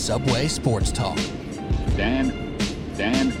[0.00, 1.18] Subway Sports Talk.
[1.94, 2.56] Dan,
[2.96, 3.32] Dan,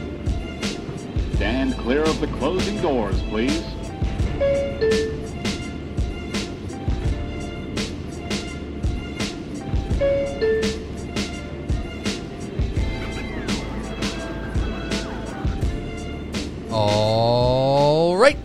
[1.36, 3.64] stand clear of the closing doors, please.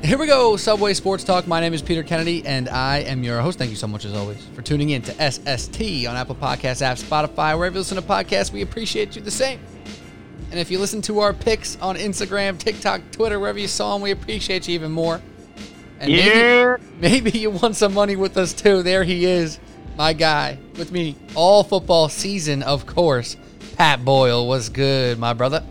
[0.06, 0.56] Here we go.
[0.56, 1.48] Subway Sports Talk.
[1.48, 3.58] My name is Peter Kennedy, and I am your host.
[3.58, 6.98] Thank you so much, as always, for tuning in to SST on Apple Podcasts, app,
[6.98, 8.52] Spotify, wherever you listen to podcasts.
[8.52, 9.60] We appreciate you the same.
[10.52, 14.04] And if you listen to our picks on Instagram, TikTok, Twitter, wherever you saw them,
[14.04, 15.22] we appreciate you even more.
[16.00, 16.78] And Yeah.
[17.02, 18.84] maybe, maybe you won some money with us too.
[18.84, 19.60] There he is,
[19.98, 23.38] my guy, with me all football season, of course.
[23.76, 25.64] Pat Boyle was good, my brother.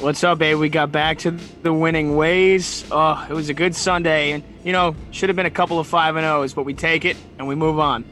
[0.00, 0.58] What's up, babe?
[0.58, 2.84] We got back to the winning ways.
[2.90, 5.86] Oh, it was a good Sunday, and you know, should have been a couple of
[5.86, 8.04] five and O's, but we take it and we move on.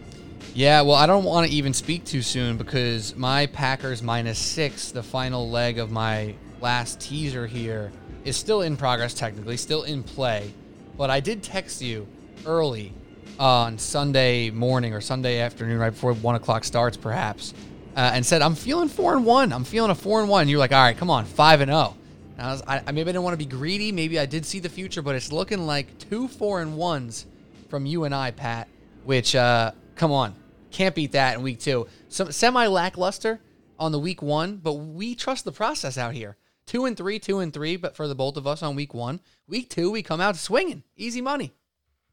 [0.54, 4.92] Yeah, well, I don't want to even speak too soon because my Packers minus six,
[4.92, 7.90] the final leg of my last teaser here,
[8.24, 10.52] is still in progress, technically, still in play.
[10.96, 12.06] But I did text you
[12.46, 12.92] early
[13.40, 17.52] uh, on Sunday morning or Sunday afternoon, right before one o'clock starts, perhaps,
[17.96, 19.52] uh, and said, I'm feeling four and one.
[19.52, 20.48] I'm feeling a four and one.
[20.48, 21.94] You're like, all right, come on, five and oh.
[22.36, 23.92] And I was, I maybe I didn't want to be greedy.
[23.92, 27.26] Maybe I did see the future, but it's looking like two four and ones
[27.68, 28.68] from you and I, Pat.
[29.04, 30.34] Which, uh, come on,
[30.70, 31.86] can't beat that in week two.
[32.08, 33.40] Some semi lackluster
[33.78, 36.36] on the week one, but we trust the process out here.
[36.66, 39.20] Two and three, two and three, but for the both of us on week one.
[39.48, 41.52] Week two, we come out swinging, easy money.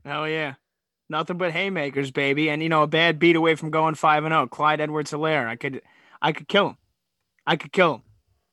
[0.06, 0.56] Oh yeah,
[1.10, 4.32] nothing but haymakers, baby, and you know, a bad beat away from going five and
[4.32, 4.48] zero.
[4.48, 5.82] Clyde Edwards-Helaire, I could,
[6.22, 6.78] I could kill him.
[7.46, 8.02] I could kill him.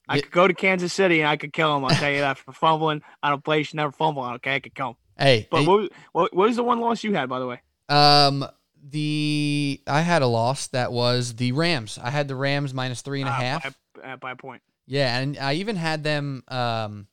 [0.09, 0.23] I Yeah.
[0.23, 1.85] could go to Kansas City and I could kill him.
[1.85, 4.35] I'll tell you that for fumbling on a place you never fumble on.
[4.37, 4.97] Okay, I could kill him.
[5.19, 7.47] Hey, But hey, what, was- what, what was the one loss you had, by the
[7.47, 7.61] way?
[7.89, 8.45] um,
[8.89, 11.99] the I had a loss that was the Rams.
[12.01, 13.77] I had the Rams minus three and a Uh, half.
[13.95, 14.63] by, uh, by a point.
[14.87, 16.45] Yeah, and I even had them.
[16.49, 17.09] Um,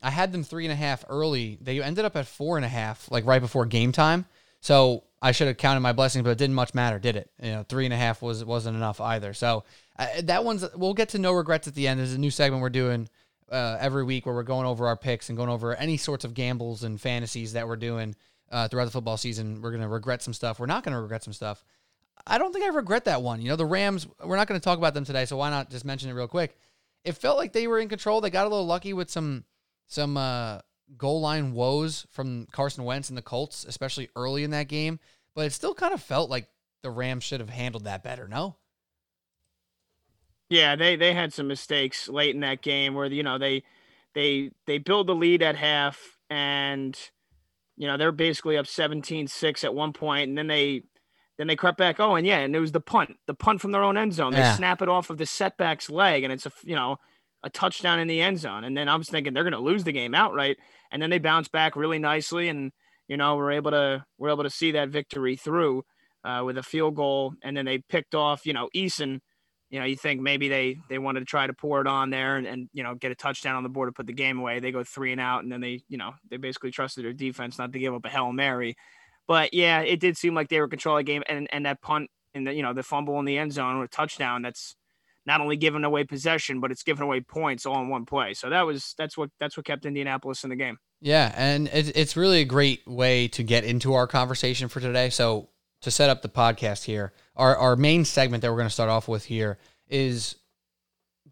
[0.00, 1.58] I had them three and a half early.
[1.60, 4.24] They ended up at four and a half, like right before game time.
[4.66, 7.30] So I should have counted my blessings, but it didn't much matter, did it?
[7.40, 9.32] You know, three and a half was wasn't enough either.
[9.32, 9.62] So
[9.96, 12.00] uh, that one's we'll get to no regrets at the end.
[12.00, 13.08] There's a new segment we're doing
[13.48, 16.34] uh, every week where we're going over our picks and going over any sorts of
[16.34, 18.16] gambles and fantasies that we're doing
[18.50, 19.62] uh, throughout the football season.
[19.62, 20.58] We're gonna regret some stuff.
[20.58, 21.62] We're not gonna regret some stuff.
[22.26, 23.40] I don't think I regret that one.
[23.40, 24.08] You know, the Rams.
[24.20, 26.58] We're not to talk about them today, so why not just mention it real quick?
[27.04, 28.20] It felt like they were in control.
[28.20, 29.44] They got a little lucky with some
[29.86, 30.58] some uh,
[30.96, 34.98] goal line woes from Carson Wentz and the Colts, especially early in that game.
[35.34, 36.48] But it still kind of felt like
[36.82, 38.28] the Rams should have handled that better.
[38.28, 38.56] No,
[40.48, 43.64] Yeah, they they had some mistakes late in that game where you know they
[44.14, 46.96] they they build the lead at half and
[47.76, 50.82] you know they're basically up 17-6 at one point and then they
[51.36, 53.72] then they crept back oh and yeah and it was the punt the punt from
[53.72, 54.56] their own end zone they Yeah.
[54.56, 56.96] snap it off of the setback's leg and it's a you know
[57.42, 59.84] a touchdown in the end zone and then I was thinking they're going to lose
[59.84, 60.56] the game outright
[60.90, 62.72] and then they bounced back really nicely and
[63.08, 65.82] you know we're able to we're able to see that victory through
[66.24, 69.20] uh, with a field goal and then they picked off you know Eason
[69.70, 72.36] you know, you think maybe they they wanted to try to pour it on there
[72.36, 74.60] and, and you know get a touchdown on the board to put the game away.
[74.60, 77.58] They go three and out, and then they you know they basically trusted their defense
[77.58, 78.76] not to give up a hail mary.
[79.26, 82.10] But yeah, it did seem like they were controlling the game, and and that punt
[82.32, 84.76] and the you know the fumble in the end zone or a touchdown that's
[85.26, 88.32] not only giving away possession, but it's giving away points all in one play.
[88.34, 90.78] So that was that's what that's what kept Indianapolis in the game.
[91.00, 95.10] yeah, and it, it's really a great way to get into our conversation for today.
[95.10, 95.48] So
[95.82, 98.90] to set up the podcast here, our our main segment that we're going to start
[98.90, 100.36] off with here is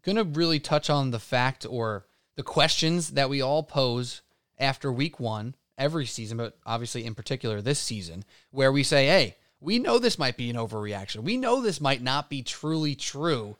[0.03, 4.21] going to really touch on the fact or the questions that we all pose
[4.59, 9.35] after week one every season, but obviously in particular this season, where we say, hey,
[9.59, 11.23] we know this might be an overreaction.
[11.23, 13.57] We know this might not be truly true,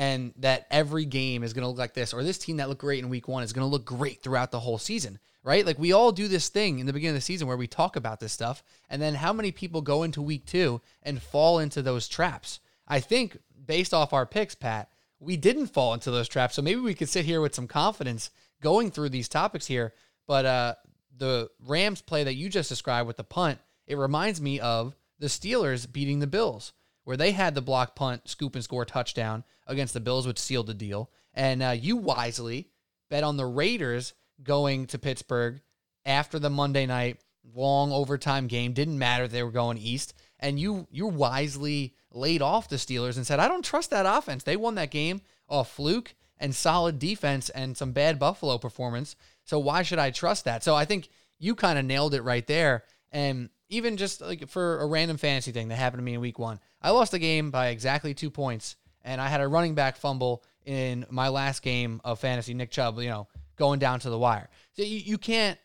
[0.00, 2.80] and that every game is going to look like this, or this team that looked
[2.80, 5.66] great in week one is going to look great throughout the whole season, right?
[5.66, 7.96] Like we all do this thing in the beginning of the season where we talk
[7.96, 11.82] about this stuff, and then how many people go into week two and fall into
[11.82, 12.60] those traps?
[12.88, 13.36] I think
[13.66, 14.88] based off our picks, Pat,
[15.18, 16.54] we didn't fall into those traps.
[16.54, 18.30] So maybe we could sit here with some confidence
[18.62, 19.92] going through these topics here.
[20.26, 20.74] But uh,
[21.14, 25.26] the Rams play that you just described with the punt, it reminds me of the
[25.26, 26.72] Steelers beating the Bills,
[27.04, 30.66] where they had the block punt, scoop and score touchdown against the Bills, which sealed
[30.66, 31.10] the deal.
[31.34, 32.68] And uh, you wisely
[33.08, 35.60] bet on the Raiders going to Pittsburgh
[36.04, 37.20] after the Monday night
[37.54, 38.72] long overtime game.
[38.72, 40.14] Didn't matter they were going east.
[40.38, 44.42] And you you wisely laid off the Steelers and said, I don't trust that offense.
[44.42, 49.16] They won that game off fluke and solid defense and some bad Buffalo performance.
[49.44, 50.64] So why should I trust that?
[50.64, 51.08] So I think
[51.38, 52.84] you kind of nailed it right there.
[53.12, 56.38] And even just like for a random fantasy thing that happened to me in week
[56.38, 59.96] one, I lost the game by exactly two points, and I had a running back
[59.96, 62.52] fumble in my last game of fantasy.
[62.52, 64.50] Nick Chubb, you know, going down to the wire.
[64.72, 65.58] So you, you can't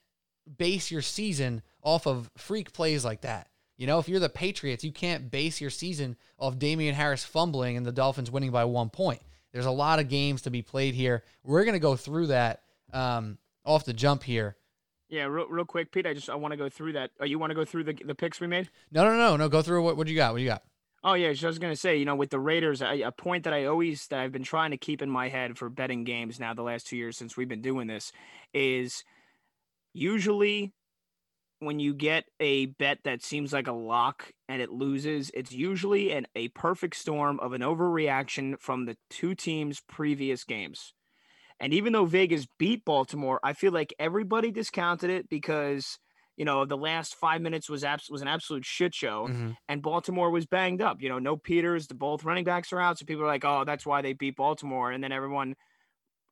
[0.58, 3.50] base your season off of freak plays like that.
[3.78, 7.76] You know, if you're the Patriots, you can't base your season off Damien Harris fumbling
[7.76, 9.22] and the Dolphins winning by one point.
[9.52, 11.24] There's a lot of games to be played here.
[11.44, 12.62] We're going to go through that
[12.94, 14.56] um, off the jump here.
[15.10, 16.08] Yeah, real, real quick, Pete.
[16.08, 17.12] I just I want to go through that.
[17.20, 18.70] Oh, you want to go through the the picks we made?
[18.92, 19.50] No, no, no, no.
[19.50, 20.34] Go through what what you got.
[20.34, 20.64] What you got?
[21.04, 23.44] Oh yeah, so I was gonna say, you know, with the Raiders, a, a point
[23.44, 26.40] that I always that I've been trying to keep in my head for betting games
[26.40, 28.12] now the last two years since we've been doing this
[28.54, 29.04] is
[29.94, 30.74] usually
[31.60, 36.12] when you get a bet that seems like a lock and it loses, it's usually
[36.12, 40.94] an, a perfect storm of an overreaction from the two teams' previous games.
[41.60, 45.98] And even though Vegas beat Baltimore, I feel like everybody discounted it because
[46.38, 49.52] you know the last five minutes was abs- was an absolute shit show, Mm-hmm.
[49.70, 51.02] and Baltimore was banged up.
[51.02, 53.64] You know, no Peters, the both running backs are out, so people are like, "Oh,
[53.66, 55.56] that's why they beat Baltimore," and then everyone,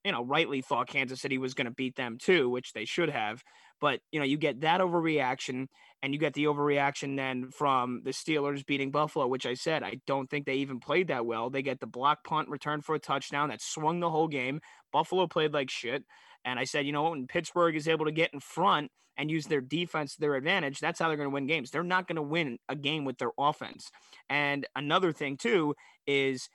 [0.03, 3.09] you know, rightly thought Kansas City was going to beat them too, which they should
[3.09, 3.41] have.
[3.79, 5.67] But you know, you get that overreaction,
[6.01, 9.99] and you get the overreaction then from the Steelers beating Buffalo, which I said I
[10.05, 11.49] don't think they even played that well.
[11.49, 14.59] They get the block punt return for a touchdown that swung the whole game.
[14.93, 16.05] Buffalo played like shit.
[16.45, 19.45] And I said, you know, when Pittsburgh is able to get in front and use
[19.45, 21.71] their defense to their advantage, that's how they're going to win games.
[21.71, 23.91] They're not going to win a game with their offense.
[24.29, 25.75] And another thing, too,
[26.07, 26.49] is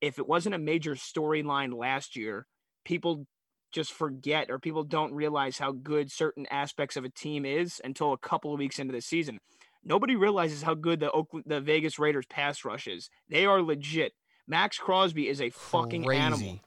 [0.00, 2.46] if it wasn't a major storyline last year,
[2.84, 3.26] people
[3.72, 8.12] just forget or people don't realize how good certain aspects of a team is until
[8.12, 9.38] a couple of weeks into the season.
[9.84, 13.08] Nobody realizes how good the Oakland, the Vegas Raiders pass rush is.
[13.28, 14.12] They are legit.
[14.46, 16.20] Maxx Crosby is a fucking Crazy.
[16.20, 16.60] animal.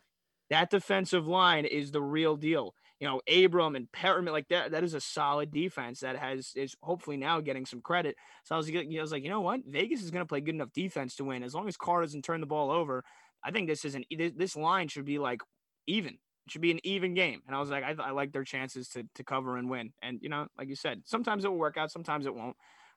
[0.50, 2.74] That defensive line is the real deal.
[3.00, 6.76] You know, Abram and Perriman, like that, that is a solid defense that has is
[6.82, 8.16] hopefully now getting some credit.
[8.46, 10.56] So I was, I was like, you know what, Vegas is going to play good
[10.56, 13.04] enough defense to win as long as Carr doesn't turn the ball over.
[13.44, 15.42] I think this is an this, line should be like
[15.86, 16.14] even.
[16.46, 17.42] It should be an even game.
[17.46, 19.92] And I was like, I, I like their chances to to cover and win.
[20.02, 22.56] And you know, like you said, sometimes it will work out, sometimes it won't.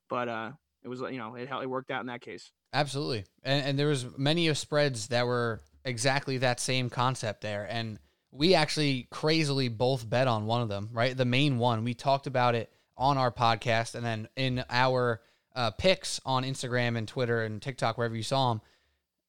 [0.09, 0.51] But uh,
[0.85, 2.53] it was you know it, it worked out in that case.
[2.73, 3.25] Absolutely.
[3.43, 7.67] And, and there was many of spreads that were exactly that same concept there.
[7.71, 7.99] And
[8.31, 11.17] we actually crazily both bet on one of them, right?
[11.17, 11.85] The main one.
[11.85, 15.23] We talked about it on our podcast and then in our
[15.55, 18.61] uh, picks on Instagram and Twitter and TikTok, wherever you saw them.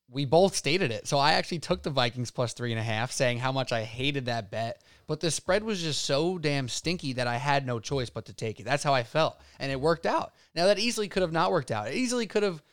[0.09, 1.05] We both stated it.
[1.05, 3.83] So I actually took the Vikings plus three and a half, saying how much I
[3.83, 4.81] hated that bet.
[5.05, 8.33] But the spread was just so damn stinky that I had no choice but to
[8.33, 8.63] take it.
[8.63, 9.37] That's how I felt.
[9.59, 10.33] And it worked out.
[10.55, 11.89] Now, that easily could have not worked out.
[11.89, 12.63] It easily could have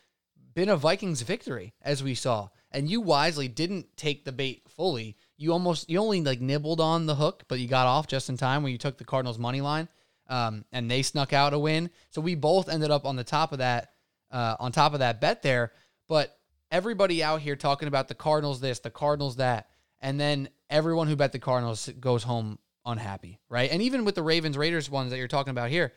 [0.54, 2.48] been a Vikings victory, as we saw.
[2.75, 5.17] And you wisely didn't take the bait fully.
[5.38, 8.37] You almost you only like nibbled on the hook, but you got off just in
[8.37, 9.88] time when you took the Cardinals money line,
[10.29, 11.88] um, and they snuck out a win.
[12.11, 13.93] So we both ended up on the top of that
[14.31, 15.73] uh, on top of that bet there.
[16.09, 16.37] But
[16.71, 19.69] everybody out here talking about the Cardinals this, the Cardinals that,
[20.00, 23.70] and then everyone who bet the Cardinals goes home unhappy, right?
[23.70, 25.93] And even with the Ravens Raiders ones that you're talking about here,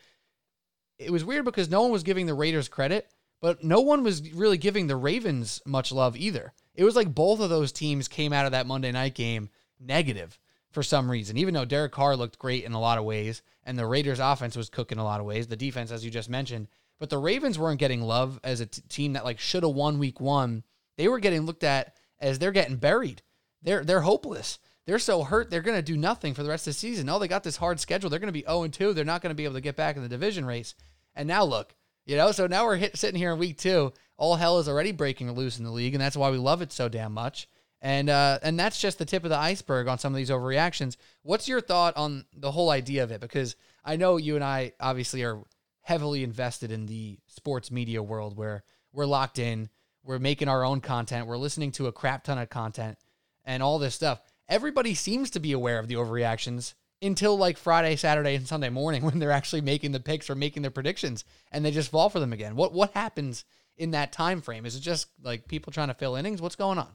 [0.98, 3.08] it was weird because no one was giving the Raiders credit,
[3.40, 6.52] but no one was really giving the Ravens much love either.
[6.78, 10.38] It was like both of those teams came out of that Monday night game negative
[10.70, 13.76] for some reason, even though Derek Carr looked great in a lot of ways and
[13.76, 16.68] the Raiders offense was cooking a lot of ways, the defense, as you just mentioned,
[17.00, 19.98] but the Ravens weren't getting love as a t- team that like should have won
[19.98, 20.62] week one.
[20.96, 23.22] They were getting looked at as they're getting buried.
[23.60, 24.60] They're they're hopeless.
[24.86, 27.08] They're so hurt they're going to do nothing for the rest of the season.
[27.08, 28.08] Oh, they got this hard schedule.
[28.08, 28.92] They're going to be 0 and 2.
[28.92, 30.76] They're not going to be able to get back in the division race.
[31.16, 31.74] And now look,
[32.06, 33.92] you know, so now we're hit, sitting here in week two.
[34.18, 36.72] All hell is already breaking loose in the league, and that's why we love it
[36.72, 37.48] so damn much.
[37.80, 40.96] And uh, and that's just the tip of the iceberg on some of these overreactions.
[41.22, 43.20] What's your thought on the whole idea of it?
[43.20, 45.40] Because I know you and I obviously are
[45.82, 49.70] heavily invested in the sports media world where we're locked in,
[50.02, 52.98] we're making our own content, we're listening to a crap ton of content,
[53.44, 54.20] and all this stuff.
[54.48, 59.02] Everybody seems to be aware of the overreactions until like Friday, Saturday, and Sunday morning
[59.04, 62.18] when they're actually making the picks or making their predictions, and they just fall for
[62.18, 62.56] them again.
[62.56, 63.44] What what happens
[63.78, 64.66] in that time frame?
[64.66, 66.42] Is it just like people trying to fill innings?
[66.42, 66.88] What's going on?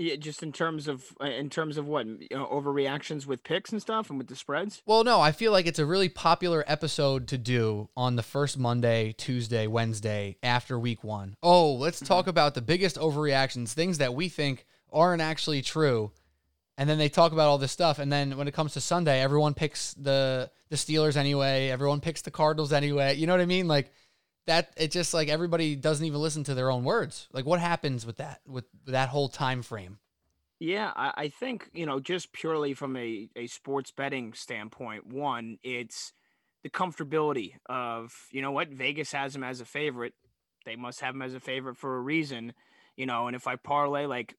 [0.00, 3.82] Yeah, just in terms of in terms of what you know, overreactions with picks and
[3.82, 4.80] stuff, and with the spreads.
[4.86, 8.56] Well, no, I feel like it's a really popular episode to do on the first
[8.56, 11.36] Monday, Tuesday, Wednesday after week one.
[11.42, 12.30] Oh, let's talk mm-hmm.
[12.30, 16.12] about the biggest overreactions, things that we think aren't actually true.
[16.76, 17.98] And then they talk about all this stuff.
[17.98, 21.70] And then when it comes to Sunday, everyone picks the the Steelers anyway.
[21.70, 23.16] Everyone picks the Cardinals anyway.
[23.16, 23.66] You know what I mean?
[23.66, 23.90] Like
[24.48, 27.28] that it just like everybody doesn't even listen to their own words.
[27.32, 29.98] Like what happens with that with that whole time frame?
[30.58, 35.58] Yeah, I, I think you know just purely from a a sports betting standpoint, one,
[35.62, 36.12] it's
[36.62, 40.14] the comfortability of you know what Vegas has him as a favorite.
[40.64, 42.54] They must have him as a favorite for a reason,
[42.96, 43.26] you know.
[43.26, 44.34] And if I parlay like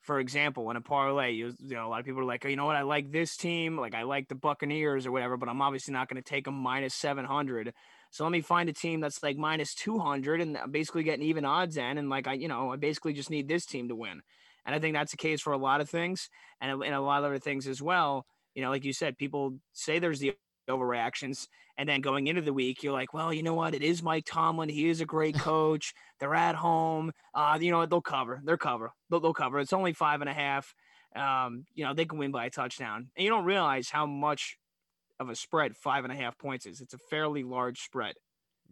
[0.00, 2.48] for example, in a parlay, you, you, know, a lot of people are like, oh,
[2.48, 5.48] you know what, I like this team, like I like the Buccaneers or whatever, but
[5.48, 7.72] I'm obviously not going to take them minus 700.
[8.12, 11.78] So let me find a team that's like minus 200 and basically getting even odds
[11.78, 11.96] in.
[11.96, 14.20] And like, I, you know, I basically just need this team to win.
[14.66, 16.28] And I think that's the case for a lot of things
[16.60, 18.26] and, and a lot of other things as well.
[18.54, 20.34] You know, like you said, people say there's the
[20.68, 21.48] overreactions.
[21.78, 23.74] And then going into the week, you're like, well, you know what?
[23.74, 24.68] It is Mike Tomlin.
[24.68, 25.94] He is a great coach.
[26.20, 27.12] They're at home.
[27.34, 27.88] Uh, you know what?
[27.88, 28.42] They'll cover.
[28.44, 28.92] They'll cover.
[29.08, 29.58] They'll, they'll cover.
[29.58, 30.74] It's only five and a half.
[31.16, 33.08] Um, you know, they can win by a touchdown.
[33.16, 34.58] And you don't realize how much
[35.20, 36.80] of a spread five and a half points is.
[36.80, 38.14] It's a fairly large spread.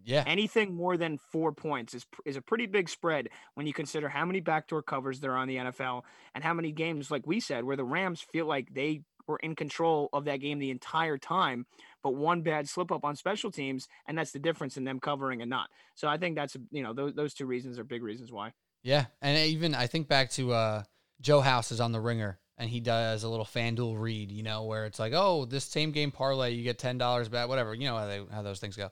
[0.04, 0.25] Yeah.
[0.26, 4.25] Anything more than four points is is a pretty big spread when you consider how
[4.25, 6.02] many backdoor covers there are in the NFL
[6.35, 9.54] and how many games, like we said, where the Rams feel like they were in
[9.54, 11.66] control of that game the entire time,
[12.02, 15.40] but one bad slip up on special teams, and that's the difference in them covering
[15.40, 15.68] and not.
[15.94, 18.52] So I think that's you know those those two reasons are big reasons why.
[18.82, 20.82] Yeah, and even I think back to uh,
[21.20, 24.64] Joe House is on the Ringer, and he does a little FanDuel read, you know,
[24.64, 27.86] where it's like, oh, this same game parlay, you get ten dollars back, whatever, you
[27.86, 28.90] know how they how those things go.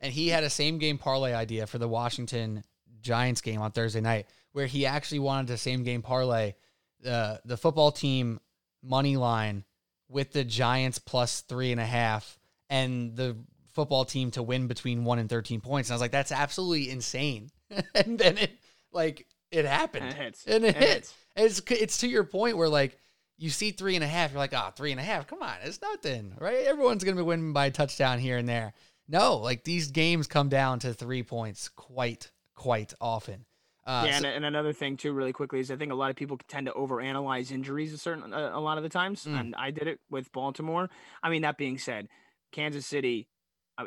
[0.00, 2.64] And he had a same game parlay idea for the Washington
[3.02, 6.54] Giants game on Thursday night, where he actually wanted the same game parlay,
[7.00, 8.40] the uh, the football team
[8.82, 9.64] money line
[10.08, 12.38] with the Giants plus three and a half
[12.70, 13.36] and the
[13.74, 15.90] football team to win between one and 13 points.
[15.90, 17.50] And I was like, that's absolutely insane.
[17.94, 18.52] and then it,
[18.92, 20.06] like, it happened.
[20.06, 20.46] And it hits.
[20.46, 20.88] And it, hit.
[20.88, 21.14] hits.
[21.36, 22.98] It's, it's to your point where, like,
[23.40, 25.26] you see three and a half, you're like, oh, three and a half.
[25.26, 26.66] Come on, it's nothing, right?
[26.66, 28.72] Everyone's going to be winning by a touchdown here and there.
[29.08, 33.46] No, like, these games come down to three points quite, quite often.
[33.86, 36.10] Uh, yeah, so- and, and another thing too, really quickly, is I think a lot
[36.10, 39.40] of people tend to overanalyze injuries a certain uh, a lot of the times, Mm.
[39.40, 40.90] and I did it with Baltimore.
[41.22, 42.06] I mean, that being said,
[42.52, 43.26] Kansas City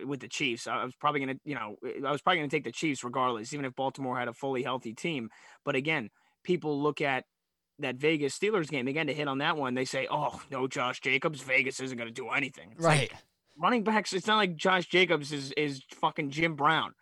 [0.04, 2.72] with the Chiefs, I was probably gonna, you know, I was probably gonna take the
[2.72, 5.30] Chiefs regardless, even if Baltimore had a fully healthy team.
[5.64, 6.10] But again,
[6.44, 7.26] people look at
[7.84, 9.74] that Vegas Steelers game again to hit on that one.
[9.74, 13.22] They say, "Oh no, Josh Jacobs, Vegas isn't gonna do anything." It's like, right.
[13.58, 14.14] running backs.
[14.14, 16.94] It's not like Josh Jacobs is is fucking Jim Brown.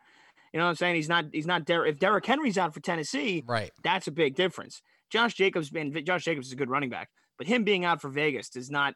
[0.53, 0.95] You know what I'm saying?
[0.95, 1.25] He's not.
[1.31, 1.69] He's not.
[1.69, 3.71] If Derrick Henry's out for Tennessee, right.
[3.83, 4.81] that's a big difference.
[5.09, 8.09] Josh Jacobs been Josh Jacobs is a good running back, but him being out for
[8.09, 8.93] Vegas does not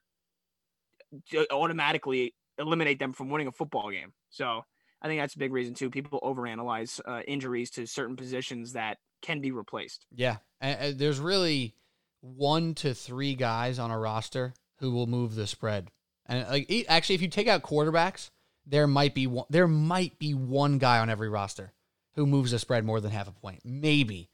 [1.51, 4.13] automatically eliminate them from winning a football game.
[4.29, 4.61] So
[5.01, 5.89] I think that's a big reason too.
[5.89, 10.05] People overanalyze uh, injuries to certain positions that can be replaced.
[10.11, 11.75] Yeah, there's really
[12.21, 15.91] one to three guys on a roster who will move the spread.
[16.25, 18.31] And like actually, if you take out quarterbacks,
[18.65, 21.71] there might be one, there might be one guy on every roster
[22.15, 23.61] who moves the spread more than half a point.
[23.63, 24.29] Maybe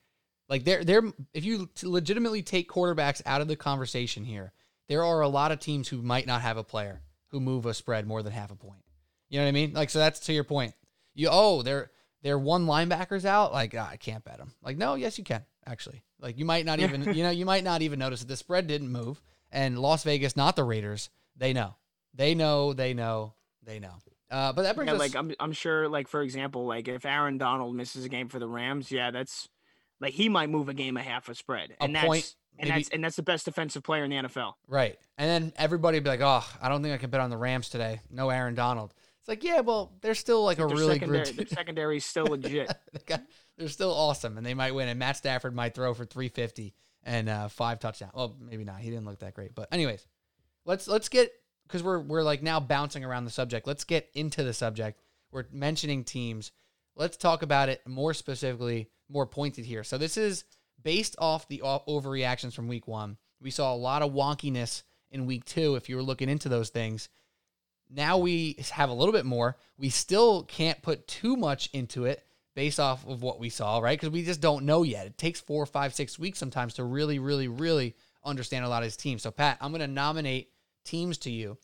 [0.48, 4.54] like there there if you legitimately take quarterbacks out of the conversation here,
[4.88, 7.74] there are a lot of teams who might not have a player who move a
[7.74, 8.84] spread more than half a point.
[9.30, 9.74] You know what I mean?
[9.74, 10.74] Like so that's to your point.
[11.14, 13.52] You oh they're they're one linebackers out.
[13.54, 14.54] Like ah, I can't bet them.
[14.64, 16.04] Like no, yes you can actually.
[16.20, 18.68] Like you might not even you know you might not even notice that the spread
[18.68, 19.22] didn't move.
[19.52, 21.76] And Las Vegas, not the Raiders, they know,
[22.14, 23.96] they know, they know, they know.
[24.30, 27.06] Uh, but that brings Yeah, us like I'm I'm sure like for example, like if
[27.06, 29.50] Aaron Donald misses a game for the Rams, yeah, that's
[30.00, 31.72] like he might move a game a half a spread.
[31.80, 34.16] A And that's point, and maybe- that's and that's the best defensive player in the
[34.16, 34.54] NFL.
[34.70, 34.98] Right.
[35.18, 37.36] And then everybody would be like, oh, I don't think I can bet on the
[37.38, 38.00] Rams today.
[38.10, 38.94] No Aaron Donald.
[39.22, 42.26] It's like, yeah, well, they're still like a really secondary, good their secondary is still
[42.26, 42.74] legit.
[43.58, 44.88] They're still awesome and they might win.
[44.88, 46.74] And Matt Stafford might throw for 350
[47.04, 48.14] and uh, five touchdowns.
[48.16, 48.80] Well, maybe not.
[48.80, 49.54] He didn't look that great.
[49.54, 50.08] But anyways,
[50.66, 51.32] let's let's get
[51.68, 53.68] because we're we're like now bouncing around the subject.
[53.68, 55.00] Let's get into the subject.
[55.32, 56.52] We're mentioning teams.
[56.96, 59.84] Let's talk about it more specifically, more pointed here.
[59.84, 60.46] So this is
[60.82, 63.18] based off the overreactions from week one.
[63.40, 65.76] We saw a lot of wonkiness in week two.
[65.76, 67.08] If you were looking into those things,
[67.94, 69.58] now we have a little bit more.
[69.78, 74.00] We still can't put too much into it based off of what we saw, right?
[74.00, 75.08] Because we just don't know yet.
[75.08, 78.86] It takes four, five, six weeks sometimes to really, really, really understand a lot of
[78.86, 79.24] his teams.
[79.24, 80.52] So, Pat, I'm going to nominate
[80.84, 81.58] teams to you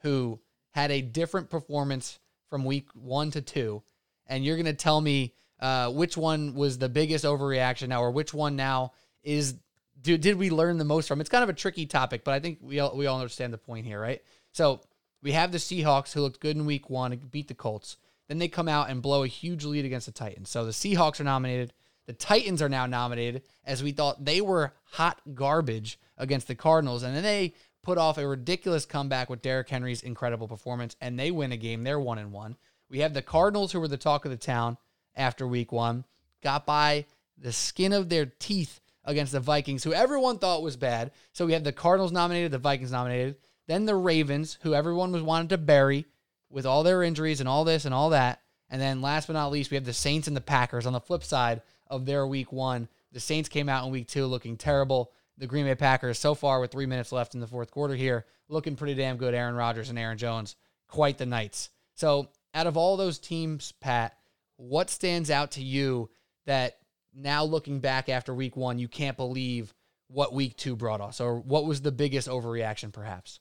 [0.00, 2.18] who had a different performance
[2.48, 3.82] from week one to two,
[4.26, 8.10] and you're going to tell me uh, which one was the biggest overreaction now, or
[8.10, 8.92] which one now
[9.22, 9.54] is
[10.00, 11.20] did, did we learn the most from?
[11.20, 13.58] It's kind of a tricky topic, but I think we all, we all understand the
[13.58, 14.22] point here, right?
[14.52, 14.80] So
[15.22, 17.96] we have the Seahawks who looked good in week one, and beat the Colts.
[18.28, 20.50] Then they come out and blow a huge lead against the Titans.
[20.50, 21.72] So the Seahawks are nominated.
[22.06, 27.02] The Titans are now nominated as we thought they were hot garbage against the Cardinals.
[27.02, 31.30] And then they put off a ridiculous comeback with Derrick Henry's incredible performance and they
[31.30, 31.84] win a game.
[31.84, 32.56] They're one and one.
[32.90, 34.78] We have the Cardinals who were the talk of the town
[35.14, 36.04] after week one,
[36.42, 37.06] got by
[37.36, 41.12] the skin of their teeth against the Vikings, who everyone thought was bad.
[41.32, 43.36] So we have the Cardinals nominated, the Vikings nominated.
[43.68, 46.06] Then the Ravens, who everyone was wanted to bury,
[46.50, 48.40] with all their injuries and all this and all that.
[48.70, 51.00] And then last but not least, we have the Saints and the Packers on the
[51.00, 52.88] flip side of their week one.
[53.12, 55.12] The Saints came out in week two looking terrible.
[55.36, 58.26] The Green Bay Packers, so far with three minutes left in the fourth quarter here,
[58.48, 59.34] looking pretty damn good.
[59.34, 60.56] Aaron Rodgers and Aaron Jones,
[60.88, 61.70] quite the Knights.
[61.94, 64.16] So, out of all those teams, Pat,
[64.56, 66.10] what stands out to you
[66.46, 66.78] that
[67.14, 69.72] now looking back after week one, you can't believe
[70.08, 73.38] what week two brought us, or what was the biggest overreaction, perhaps?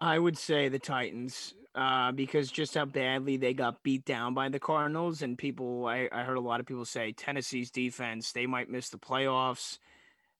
[0.00, 4.48] I would say the Titans, uh, because just how badly they got beat down by
[4.48, 8.46] the Cardinals, and people, I, I heard a lot of people say Tennessee's defense, they
[8.46, 9.78] might miss the playoffs.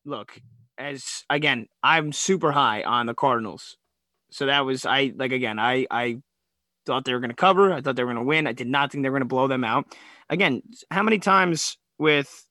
[0.04, 0.40] Look,
[0.78, 3.76] as again, I'm super high on the Cardinals,
[4.30, 6.22] so that was I like again, I I
[6.86, 8.68] thought they were going to cover, I thought they were going to win, I did
[8.68, 9.94] not think they were going to blow them out.
[10.30, 12.47] Again, how many times with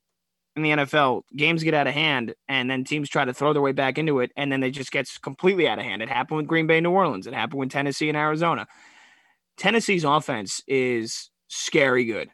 [0.58, 3.62] in the NFL, games get out of hand and then teams try to throw their
[3.62, 6.02] way back into it and then they just gets completely out of hand.
[6.02, 7.28] It happened with Green Bay, New Orleans.
[7.28, 8.68] It happened with Tennessee and Arizona.
[9.58, 12.30] Tennessee's offense is scary good.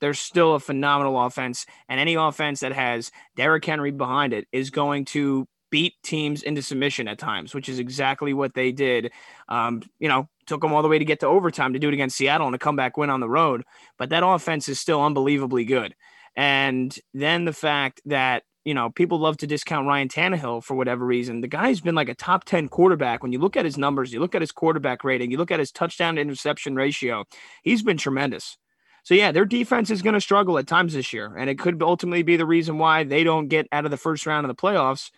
[0.00, 4.70] They're still a phenomenal offense, and any offense that has Derrick Henry behind it is
[4.70, 9.10] going to beat teams into submission at times, which is exactly what they did.
[9.48, 11.94] Um, you know, took them all the way to get to overtime to do it
[11.94, 13.64] against Seattle and a comeback win on the road.
[13.98, 15.94] But that offense is still unbelievably good.
[16.38, 21.04] And then the fact that, you know, people love to discount Ryan Tannehill for whatever
[21.04, 21.40] reason.
[21.40, 23.24] The guy's been like a top 10 quarterback.
[23.24, 25.58] When you look at his numbers, you look at his quarterback rating, you look at
[25.58, 27.24] his touchdown to interception ratio,
[27.64, 28.56] he's been tremendous.
[29.02, 31.34] So, yeah, their defense is going to struggle at times this year.
[31.36, 34.24] And it could ultimately be the reason why they don't get out of the first
[34.24, 35.10] round of the playoffs.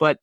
[0.00, 0.18] But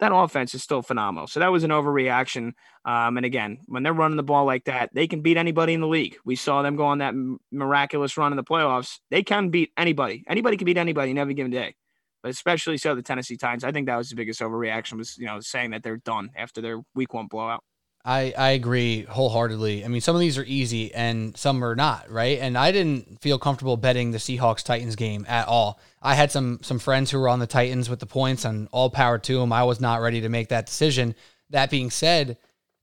[0.00, 1.26] that offense is still phenomenal.
[1.26, 2.52] So that was an overreaction.
[2.84, 5.80] Um, and again, when they're running the ball like that, they can beat anybody in
[5.80, 6.16] the league.
[6.24, 7.14] We saw them go on that
[7.50, 8.98] miraculous run in the playoffs.
[9.10, 10.24] They can beat anybody.
[10.28, 11.74] Anybody can beat anybody in every given day.
[12.22, 13.64] But especially so the Tennessee Titans.
[13.64, 16.60] I think that was the biggest overreaction was, you know, saying that they're done after
[16.60, 17.62] their week one blowout.
[18.04, 19.84] I, I agree wholeheartedly.
[19.84, 22.38] I mean, some of these are easy and some are not, right?
[22.38, 25.78] And I didn't feel comfortable betting the Seahawks Titans game at all.
[26.00, 28.88] I had some some friends who were on the Titans with the points, and all
[28.88, 29.52] power to them.
[29.52, 31.14] I was not ready to make that decision.
[31.50, 32.38] That being said,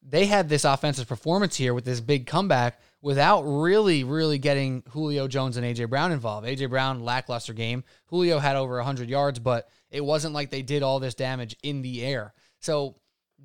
[0.07, 5.27] they had this offensive performance here with this big comeback without really, really getting Julio
[5.27, 6.47] Jones and AJ Brown involved.
[6.47, 7.83] AJ Brown lackluster game.
[8.07, 11.81] Julio had over 100 yards, but it wasn't like they did all this damage in
[11.81, 12.33] the air.
[12.59, 12.95] So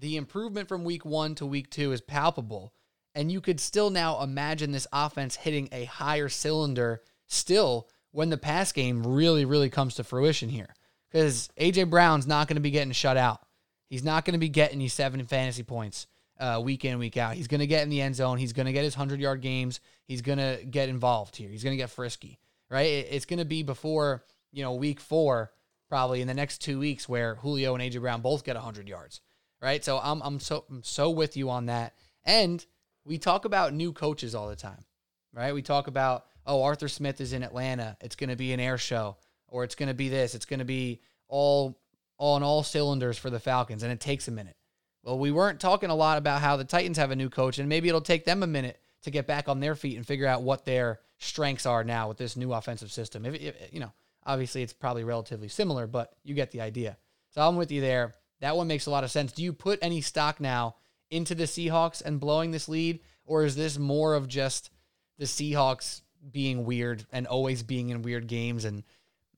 [0.00, 2.72] the improvement from week one to week two is palpable.
[3.14, 8.38] And you could still now imagine this offense hitting a higher cylinder still when the
[8.38, 10.74] pass game really, really comes to fruition here.
[11.10, 11.84] Because A.J.
[11.84, 13.40] Brown's not going to be getting shut out.
[13.88, 16.06] He's not going to be getting you seven fantasy points
[16.38, 17.34] uh, week in, week out.
[17.34, 18.38] He's going to get in the end zone.
[18.38, 19.80] He's going to get his 100 yard games.
[20.06, 21.50] He's going to get involved here.
[21.50, 22.38] He's going to get frisky,
[22.70, 22.84] right?
[22.84, 25.50] It's going to be before, you know, week four,
[25.88, 27.98] probably in the next two weeks, where Julio and A.J.
[27.98, 29.20] Brown both get 100 yards
[29.62, 29.85] right?
[29.85, 31.94] So I'm I'm so I'm so with you on that.
[32.25, 32.64] And
[33.05, 34.85] we talk about new coaches all the time,
[35.33, 35.55] right?
[35.55, 38.79] We talk about oh Arthur Smith is in Atlanta, it's going to be an air
[38.79, 39.16] show,
[39.49, 41.79] or it's going to be this, it's going to be all
[42.18, 44.57] on all cylinders for the Falcons, and it takes a minute.
[45.03, 47.68] Well, we weren't talking a lot about how the Titans have a new coach, and
[47.68, 50.42] maybe it'll take them a minute to get back on their feet and figure out
[50.42, 53.25] what their strengths are now with this new offensive system.
[53.25, 53.92] If, if you know,
[54.27, 56.99] obviously it's probably relatively similar, but you get the idea.
[57.31, 58.14] So I'm with you there.
[58.40, 59.33] That one makes a lot of sense.
[59.33, 60.76] Do you put any stock now
[61.11, 64.70] into the Seahawks and blowing this lead, or is this more of just
[65.18, 68.83] the Seahawks being weird and always being in weird games and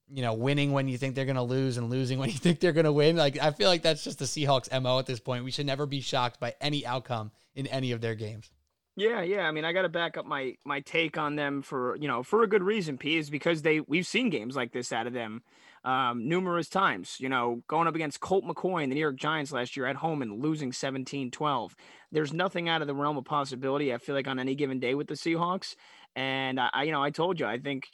[0.08, 2.60] you know winning when you think they're going to lose and losing when you think
[2.60, 3.16] they're going to win?
[3.16, 5.44] Like I feel like that's just the Seahawks mo at this point.
[5.44, 8.50] We should never be shocked by any outcome in any of their games.
[8.94, 9.48] Yeah, yeah.
[9.48, 12.22] I mean, I got to back up my my take on them for you know
[12.22, 12.98] for a good reason.
[12.98, 15.42] P is because they we've seen games like this out of them
[15.84, 17.16] um, numerous times.
[17.18, 19.96] You know, going up against Colt McCoy in the New York Giants last year at
[19.96, 21.76] home and losing 17 12.
[22.10, 24.94] There's nothing out of the realm of possibility, I feel like, on any given day
[24.94, 25.74] with the Seahawks.
[26.14, 27.84] And I, you know, I told you, I think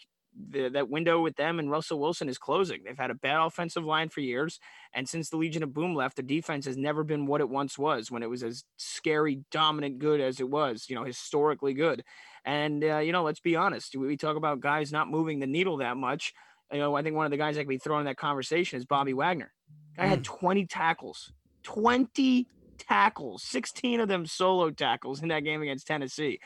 [0.50, 2.82] the, that window with them and Russell Wilson is closing.
[2.84, 4.58] They've had a bad offensive line for years.
[4.92, 7.78] And since the Legion of Boom left, the defense has never been what it once
[7.78, 12.04] was when it was as scary, dominant, good as it was, you know, historically good.
[12.44, 13.96] And, uh, you know, let's be honest.
[13.96, 16.32] We talk about guys not moving the needle that much
[16.72, 18.76] you know, I think one of the guys that could be thrown in that conversation
[18.78, 19.52] is Bobby Wagner.
[19.96, 20.08] Guy mm.
[20.08, 22.46] had 20 tackles, 20
[22.78, 26.40] tackles, 16 of them solo tackles in that game against Tennessee.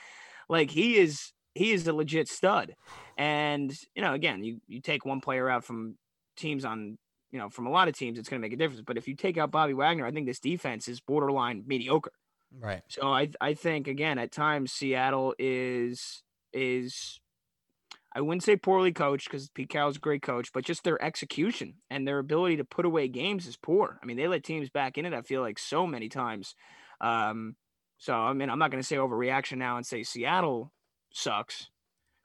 [0.48, 2.74] Like he is, he is a legit stud.
[3.18, 5.96] And, you know, again, you, you take one player out from
[6.36, 6.98] teams on,
[7.30, 8.82] you know, from a lot of teams, it's going to make a difference.
[8.86, 12.12] But if you take out Bobby Wagner, I think this defense is borderline mediocre.
[12.58, 12.82] Right.
[12.88, 17.20] So I, I think again, at times Seattle is, is
[18.14, 21.74] I wouldn't say poorly coached because Pete Carroll's a great coach, but just their execution
[21.90, 23.98] and their ability to put away games is poor.
[24.02, 25.14] I mean, they let teams back in it.
[25.14, 26.54] I feel like so many times.
[27.00, 27.56] Um,
[27.98, 30.72] So I mean, I'm not going to say overreaction now and say Seattle
[31.12, 31.70] sucks,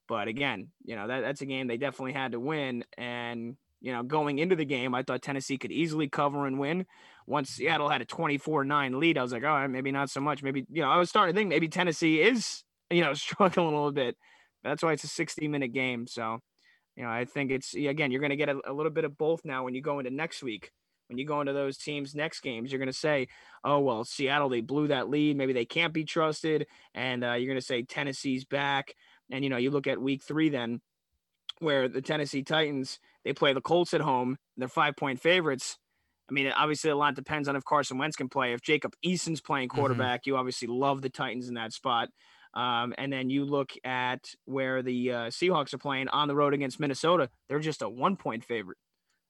[0.08, 2.84] but again, you know that that's a game they definitely had to win.
[2.98, 6.86] And you know, going into the game, I thought Tennessee could easily cover and win.
[7.28, 10.42] Once Seattle had a 24-9 lead, I was like, all right, maybe not so much.
[10.42, 13.72] Maybe you know, I was starting to think maybe Tennessee is you know struggling a
[13.72, 14.18] little bit.
[14.68, 16.08] That's why it's a 60 minute game.
[16.08, 16.40] So
[16.96, 19.18] you know, I think it's again, you're going to get a, a little bit of
[19.18, 20.72] both now when you go into next week
[21.08, 23.28] when you go into those teams next games, you're going to say,
[23.64, 25.38] oh, well, Seattle, they blew that lead.
[25.38, 26.68] Maybe they can't be trusted.
[26.94, 28.94] And uh, you're going to say Tennessee's back.
[29.32, 30.82] And, you know, you look at week three then,
[31.60, 34.38] where the Tennessee Titans, they play the Colts at home.
[34.58, 35.78] They're five point favorites.
[36.30, 38.54] I mean, obviously, a lot depends on if Carson Wentz can play.
[38.54, 39.80] If Jacob Eason's playing mm-hmm.
[39.80, 40.32] quarterback, mm-hmm.
[40.32, 42.10] you obviously love the Titans in that spot.
[42.58, 46.56] Um, and then you look at where the uh, Seahawks are playing on the road
[46.56, 47.30] against Minnesota.
[47.48, 48.80] They're just a one point favorite.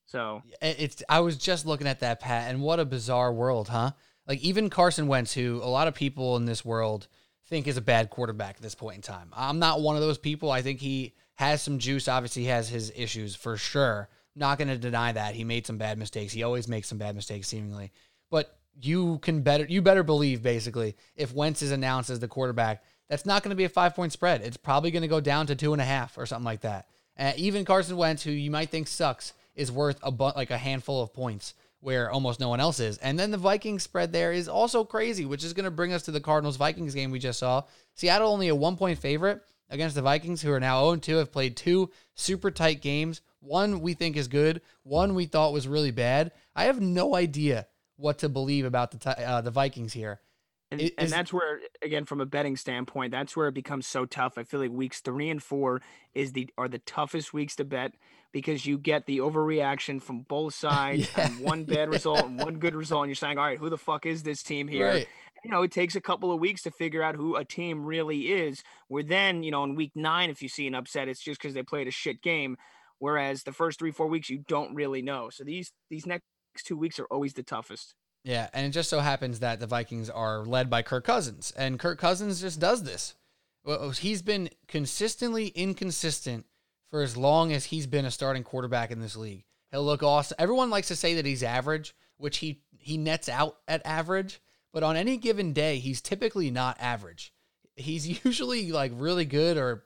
[0.05, 3.91] So it's I was just looking at that Pat, and what a bizarre world, huh?
[4.25, 7.09] Like even Carson Wentz, who a lot of people in this world
[7.47, 9.33] think is a bad quarterback at this point in time.
[9.35, 10.49] I'm not one of those people.
[10.49, 12.07] I think he has some juice.
[12.07, 14.07] Obviously, he has his issues for sure.
[14.37, 16.31] Not going to deny that he made some bad mistakes.
[16.31, 17.91] He always makes some bad mistakes, seemingly.
[18.31, 22.83] But you can better you better believe basically if Wentz is announced as the quarterback,
[23.09, 24.41] that's not going to be a five point spread.
[24.41, 26.87] It's probably going to go down to two and a half or something like that.
[27.17, 30.57] Uh, even Carson Wentz, who you might think sucks, is worth a bu- like a
[30.57, 32.97] handful of points where almost no one else is.
[32.97, 36.03] And then the Vikings spread there is also crazy, which is going to bring us
[36.03, 37.63] to the Cardinals Vikings game we just saw.
[37.93, 41.31] Seattle only a one point favorite against the Vikings, who are now 0 2, have
[41.31, 43.21] played two super tight games.
[43.39, 46.31] One we think is good, one we thought was really bad.
[46.55, 50.19] I have no idea what to believe about the uh, the Vikings here.
[50.69, 54.05] And, is, and that's where, again, from a betting standpoint, that's where it becomes so
[54.05, 54.37] tough.
[54.37, 55.81] I feel like weeks three and four
[56.13, 57.93] is the are the toughest weeks to bet
[58.33, 61.27] because you get the overreaction from both sides yeah.
[61.27, 63.77] and one bad result and one good result, and you're saying, all right, who the
[63.77, 64.87] fuck is this team here?
[64.87, 65.07] Right.
[65.45, 68.33] You know, it takes a couple of weeks to figure out who a team really
[68.33, 68.63] is.
[68.89, 71.53] Where then, you know, in week nine, if you see an upset, it's just because
[71.53, 72.57] they played a shit game.
[72.99, 75.29] Whereas the first three, four weeks, you don't really know.
[75.29, 76.23] So these these next
[76.65, 77.93] two weeks are always the toughest.
[78.27, 81.79] Yeah, and it just so happens that the Vikings are led by Kirk Cousins, and
[81.79, 83.15] Kirk Cousins just does this.
[83.63, 86.45] Well, oh, he's been consistently inconsistent
[86.91, 89.45] for as long as he's been a starting quarterback in this league.
[89.71, 90.35] He'll look awesome.
[90.39, 94.41] Everyone likes to say that he's average, which he he nets out at average,
[94.73, 97.31] but on any given day, he's typically not average.
[97.77, 99.85] He's usually like really good or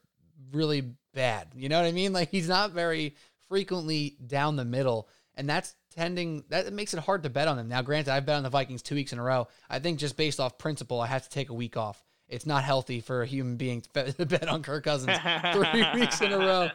[0.52, 1.50] really bad.
[1.56, 2.12] You know what I mean?
[2.12, 3.16] Like he's not very
[3.50, 7.68] frequently down the middle, and that's tending that makes it hard to bet on them.
[7.68, 9.48] Now, granted, I've bet on the Vikings two weeks in a row.
[9.70, 12.64] I think just based off principle, I have to take a week off it's not
[12.64, 15.18] healthy for a human being to bet on Kirk Cousins
[15.54, 16.70] three weeks in a row.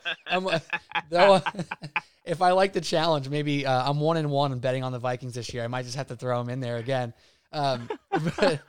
[1.08, 1.40] though,
[2.24, 4.98] if I like the challenge, maybe uh, I'm one and one in betting on the
[4.98, 5.64] Vikings this year.
[5.64, 7.14] I might just have to throw them in there again.
[7.52, 8.60] Um, but,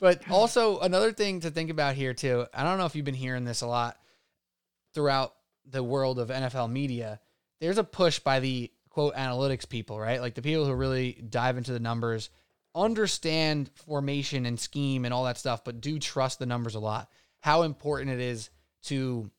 [0.00, 2.46] but also another thing to think about here too.
[2.54, 3.96] I don't know if you've been hearing this a lot
[4.94, 5.34] throughout
[5.66, 7.20] the world of NFL media.
[7.60, 10.20] There's a push by the quote analytics people, right?
[10.20, 12.30] Like the people who really dive into the numbers
[12.74, 17.08] understand formation and scheme and all that stuff, but do trust the numbers a lot.
[17.38, 18.50] How important it is
[18.86, 19.30] to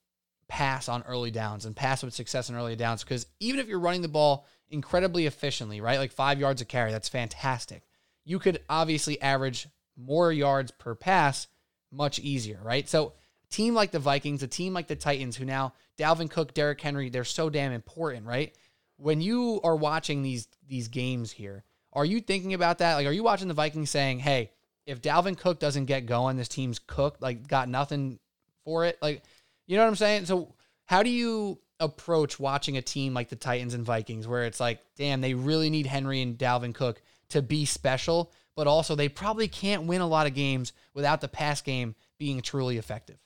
[0.47, 3.03] pass on early downs and pass with success on early downs.
[3.03, 5.99] Because even if you're running the ball incredibly efficiently, right?
[5.99, 7.83] Like five yards a carry, that's fantastic.
[8.23, 9.67] You could obviously average
[9.97, 11.47] more yards per pass
[11.91, 12.87] much easier, right?
[12.87, 13.11] So,
[13.49, 17.09] team like the Vikings, a team like the Titans, who now Dalvin Cook, Derrick Henry,
[17.09, 18.55] they're so damn important, right?
[18.99, 22.95] When you are watching these these games here, are you thinking about that?
[22.95, 24.51] Like, are you watching the Vikings saying, hey,
[24.85, 28.19] if Dalvin Cook doesn't get going, this team's cooked, like, got nothing
[28.63, 28.97] for it?
[29.01, 29.23] Like,
[29.67, 30.25] you know what I'm saying?
[30.25, 30.53] So,
[30.85, 34.81] how do you approach watching a team like the Titans and Vikings where it's like,
[34.97, 39.47] damn, they really need Henry and Dalvin Cook to be special, but also they probably
[39.47, 43.17] can't win a lot of games without the pass game being truly effective?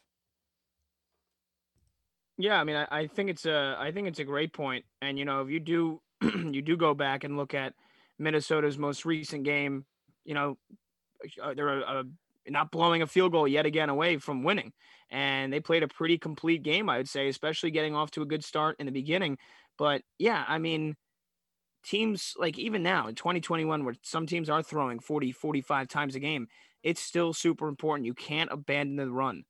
[2.37, 4.85] Yeah, I mean, I, I think it's a, I think it's a great point.
[5.01, 7.73] and you know, if you do, you do go back and look at
[8.17, 9.85] Minnesota's most recent game,
[10.25, 10.57] you know,
[11.41, 12.03] uh, they're uh,
[12.47, 14.73] not blowing a field goal yet again away from winning.
[15.09, 18.25] And they played a pretty complete game, I would say, especially getting off to a
[18.25, 19.37] good start in the beginning.
[19.77, 20.95] But yeah, I mean,
[21.83, 26.19] teams like even now in 2021, where some teams are throwing 40, 45 times a
[26.19, 26.47] game,
[26.83, 28.05] it's still super important.
[28.05, 29.43] You can't abandon the run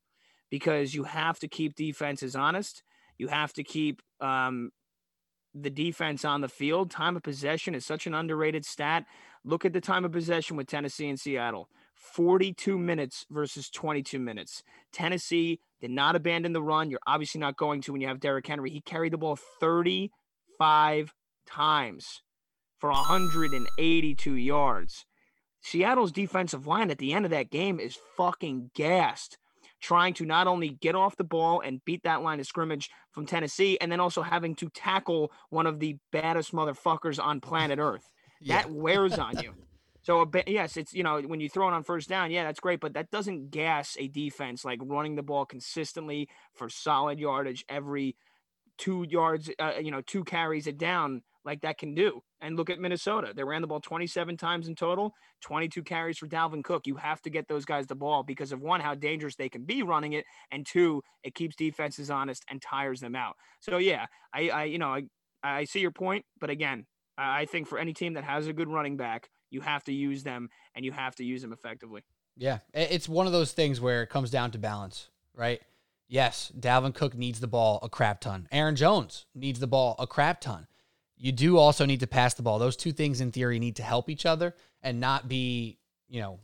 [0.49, 2.83] because you have to keep defenses honest.
[3.17, 4.71] You have to keep um,
[5.53, 6.91] the defense on the field.
[6.91, 9.05] Time of possession is such an underrated stat.
[9.45, 14.63] Look at the time of possession with Tennessee and Seattle 42 minutes versus 22 minutes.
[14.91, 16.89] Tennessee did not abandon the run.
[16.89, 18.69] You're obviously not going to when you have Derrick Henry.
[18.69, 21.13] He carried the ball 35
[21.45, 22.21] times
[22.79, 25.05] for 182 yards.
[25.61, 29.37] Seattle's defensive line at the end of that game is fucking gassed,
[29.83, 33.25] trying to not only get off the ball and beat that line of scrimmage from
[33.25, 38.09] Tennessee, and then also having to tackle one of the baddest motherfuckers on planet Earth.
[38.45, 38.63] Yeah.
[38.63, 39.53] That wears on you.
[40.01, 42.43] So a bit, yes, it's you know when you throw it on first down, yeah,
[42.43, 47.19] that's great, but that doesn't gas a defense like running the ball consistently for solid
[47.19, 48.17] yardage every
[48.77, 52.21] two yards, uh, you know, two carries it down like that can do.
[52.41, 56.27] And look at Minnesota; they ran the ball 27 times in total, 22 carries for
[56.27, 56.87] Dalvin Cook.
[56.87, 59.63] You have to get those guys the ball because of one, how dangerous they can
[59.63, 63.35] be running it, and two, it keeps defenses honest and tires them out.
[63.59, 65.03] So yeah, I, I you know, I,
[65.43, 66.85] I see your point, but again,
[67.17, 70.23] I think for any team that has a good running back, you have to use
[70.23, 72.03] them and you have to use them effectively.
[72.35, 75.61] Yeah, it's one of those things where it comes down to balance, right?
[76.07, 78.47] Yes, Dalvin Cook needs the ball a crap ton.
[78.51, 80.67] Aaron Jones needs the ball a crap ton.
[81.23, 82.59] You do also need to pass the ball.
[82.59, 85.77] Those two things, in theory, need to help each other and not be,
[86.09, 86.41] you know,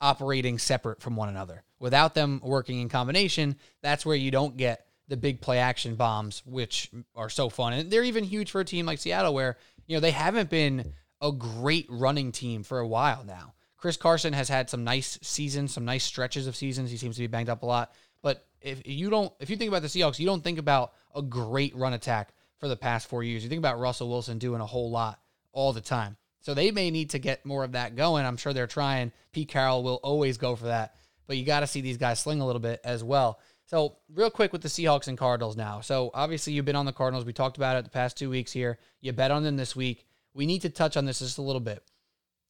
[0.00, 1.62] operating separate from one another.
[1.78, 6.42] Without them working in combination, that's where you don't get the big play action bombs,
[6.44, 7.72] which are so fun.
[7.72, 10.92] And they're even huge for a team like Seattle, where, you know, they haven't been
[11.20, 13.54] a great running team for a while now.
[13.76, 16.90] Chris Carson has had some nice seasons, some nice stretches of seasons.
[16.90, 17.92] He seems to be banged up a lot.
[18.24, 21.22] But if you don't, if you think about the Seahawks, you don't think about a
[21.22, 23.42] great run attack for the past four years.
[23.42, 25.20] You think about Russell Wilson doing a whole lot
[25.52, 26.16] all the time.
[26.40, 28.24] So they may need to get more of that going.
[28.24, 29.12] I'm sure they're trying.
[29.32, 30.94] Pete Carroll will always go for that.
[31.26, 33.38] But you got to see these guys sling a little bit as well.
[33.66, 35.82] So, real quick with the Seahawks and Cardinals now.
[35.82, 37.26] So, obviously, you've been on the Cardinals.
[37.26, 38.78] We talked about it the past two weeks here.
[39.02, 40.06] You bet on them this week.
[40.32, 41.82] We need to touch on this just a little bit.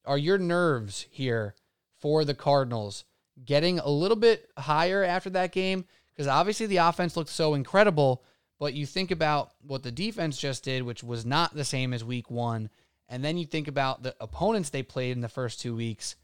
[0.04, 1.56] Are your nerves here
[1.98, 3.04] for the Cardinals
[3.44, 5.86] getting a little bit higher after that game?
[6.14, 8.22] Because obviously, the offense looked so incredible,
[8.58, 12.04] but you think about what the defense just did, which was not the same as
[12.04, 12.70] week one.
[13.08, 16.16] And then you think about the opponents they played in the first two weeks.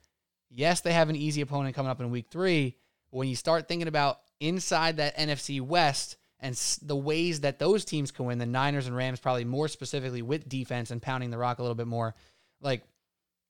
[0.51, 2.77] Yes, they have an easy opponent coming up in week three.
[3.11, 7.85] But when you start thinking about inside that NFC West and the ways that those
[7.85, 11.39] teams can win, the Niners and Rams probably more specifically with defense and pounding the
[11.39, 12.15] rock a little bit more.
[12.61, 12.83] Like,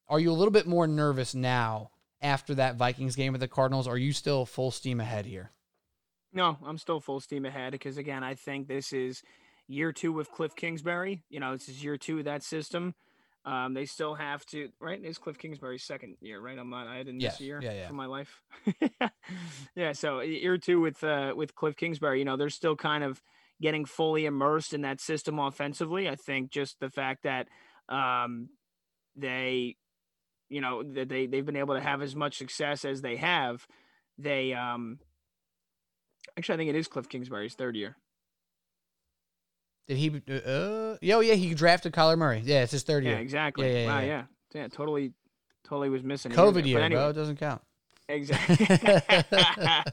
[0.09, 3.89] are you a little bit more nervous now after that Vikings game with the Cardinals?
[3.89, 5.51] Are you still full steam ahead here?
[6.35, 9.23] No, I'm still full steam ahead because again, I think this is
[9.69, 11.23] year two with Cliff Kingsbury.
[11.31, 12.95] You know, this is year two of that system.
[13.47, 14.99] Um, they still have to right.
[15.03, 16.59] It's Cliff Kingsbury's second year, right?
[16.59, 16.87] I'm not.
[16.89, 17.35] I had in Yes.
[17.39, 17.89] this year Yeah, yeah.
[17.89, 18.43] for my life.
[19.77, 19.93] yeah.
[19.93, 23.23] So year two with uh with Cliff Kingsbury, you know, they're still kind of
[23.61, 26.09] getting fully immersed in that system offensively.
[26.09, 27.49] I think just the fact that
[27.89, 28.49] um
[29.15, 29.77] they,
[30.49, 33.67] you know, that they they've been able to have as much success as they have.
[34.19, 34.99] They um
[36.37, 37.97] Actually, I think it is Cliff Kingsbury's third year.
[39.87, 40.11] Did he?
[40.11, 42.43] Uh, oh, yeah, he drafted Kyler Murray.
[42.45, 43.21] Yeah, it's his third Yeah, year.
[43.21, 43.71] exactly.
[43.71, 44.07] Yeah, yeah, wow, yeah.
[44.07, 44.23] yeah.
[44.63, 44.69] yeah.
[44.69, 45.13] totally,
[45.65, 46.33] totally was missing.
[46.33, 47.11] COVID year, anyway, bro.
[47.11, 47.61] It doesn't count.
[48.09, 48.67] Exactly.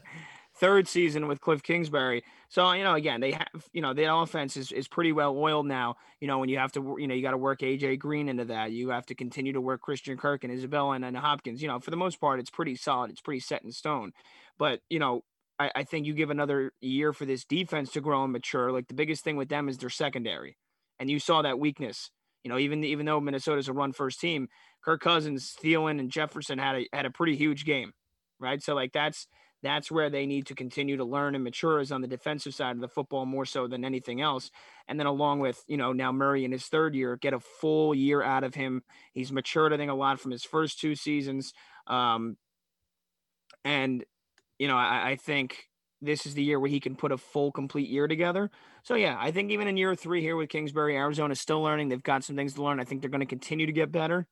[0.56, 2.22] Third season with Cliff Kingsbury.
[2.48, 5.66] So, you know, again, they have, you know, the offense is, is pretty well oiled
[5.66, 5.96] now.
[6.20, 8.44] You know, when you have to, you know, you got to work AJ Green into
[8.44, 8.70] that.
[8.70, 11.62] You have to continue to work Christian Kirk and Isabella and, and Hopkins.
[11.62, 13.10] You know, for the most part, it's pretty solid.
[13.10, 14.12] It's pretty set in stone.
[14.58, 15.24] But, you know,
[15.62, 18.72] I, I think you give another year for this defense to grow and mature.
[18.72, 20.56] Like the biggest thing with them is their secondary.
[20.98, 22.10] And you saw that weakness.
[22.44, 24.48] You know, even even though Minnesota's a run first team,
[24.84, 27.92] Kirk Cousins, Thielen, and Jefferson had a had a pretty huge game,
[28.40, 28.60] right?
[28.60, 29.28] So like that's
[29.62, 32.74] that's where they need to continue to learn and mature is on the defensive side
[32.74, 34.50] of the football more so than anything else.
[34.88, 37.94] And then along with you know now Murray in his third year, get a full
[37.94, 38.82] year out of him.
[39.12, 41.52] He's matured, I think, a lot from his first two seasons.
[41.86, 42.36] Um,
[43.64, 44.04] and
[44.58, 45.68] you know, I, I think
[46.00, 48.50] this is the year where he can put a full, complete year together.
[48.82, 51.88] So yeah, I think even in year three here with Kingsbury, Arizona's still learning.
[51.88, 52.80] They've got some things to learn.
[52.80, 54.26] I think they're going to continue to get better.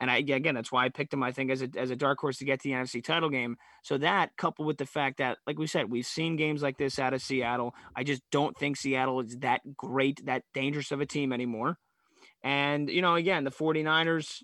[0.00, 1.24] And I again, that's why I picked them.
[1.24, 3.56] I think as a as a dark horse to get to the NFC title game.
[3.82, 7.00] So that coupled with the fact that, like we said, we've seen games like this
[7.00, 7.74] out of Seattle.
[7.96, 11.78] I just don't think Seattle is that great, that dangerous of a team anymore.
[12.44, 14.42] And you know, again, the 49ers,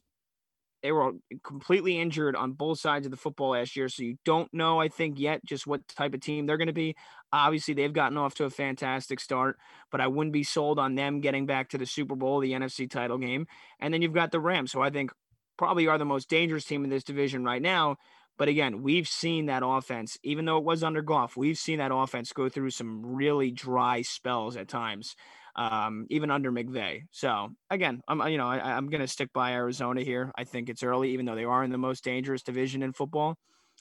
[0.85, 3.88] they were completely injured on both sides of the football last year.
[3.88, 6.75] So you don't know, I think, yet just what type of team they're going to
[6.75, 6.94] be.
[7.33, 9.57] Obviously, they've gotten off to a fantastic start,
[9.90, 12.88] but I wouldn't be sold on them getting back to the Super Bowl, the NFC
[12.88, 13.47] title game.
[13.81, 15.11] And then you've got the Rams, who I think
[15.57, 17.97] probably are the most dangerous team in this division right now.
[18.37, 21.94] But again, we've seen that offense, even though it was under Goff, we've seen that
[21.94, 25.16] offense go through some really dry spells at times,
[25.57, 27.03] um, even under McVay.
[27.11, 30.33] So again, I'm you know I, I'm going to stick by Arizona here.
[30.37, 33.37] I think it's early, even though they are in the most dangerous division in football.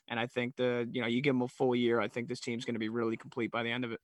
[0.07, 2.39] And I think the you know you give them a full year, I think this
[2.39, 3.99] team's going to be really complete by the end of it.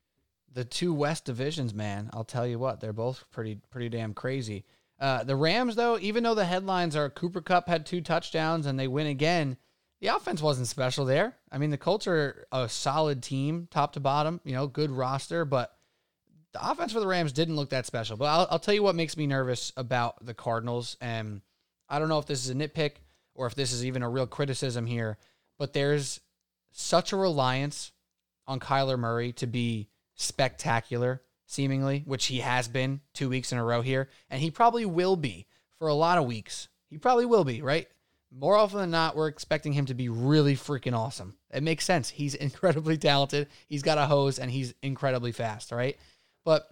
[0.52, 2.10] The two West divisions, man.
[2.14, 4.66] I'll tell you what, they're both pretty pretty damn crazy.
[5.00, 8.78] Uh, the Rams, though, even though the headlines are Cooper Kupp had two touchdowns and
[8.78, 9.56] they win again,
[10.02, 11.38] the offense wasn't special there.
[11.52, 15.46] I mean, the Colts are a solid team, top to bottom, you know, good roster,
[15.46, 15.74] but
[16.54, 18.18] the offense for the Rams didn't look that special.
[18.18, 20.98] But I'll, I'll tell you what makes me nervous about the Cardinals.
[21.00, 21.42] And
[21.88, 22.94] I don't know if this is a nitpick
[23.36, 25.18] or if this is even a real criticism here,
[25.58, 26.20] but there's
[26.72, 27.92] such a reliance
[28.48, 33.64] on Kyler Murray to be spectacular, seemingly, which he has been two weeks in a
[33.64, 34.10] row here.
[34.30, 36.68] And he probably will be for a lot of weeks.
[36.90, 37.88] He probably will be, right?
[38.32, 41.36] More often than not, we're expecting him to be really freaking awesome.
[41.52, 42.10] It makes sense.
[42.10, 43.48] He's incredibly talented.
[43.68, 45.98] He's got a hose and he's incredibly fast, right?
[46.44, 46.70] But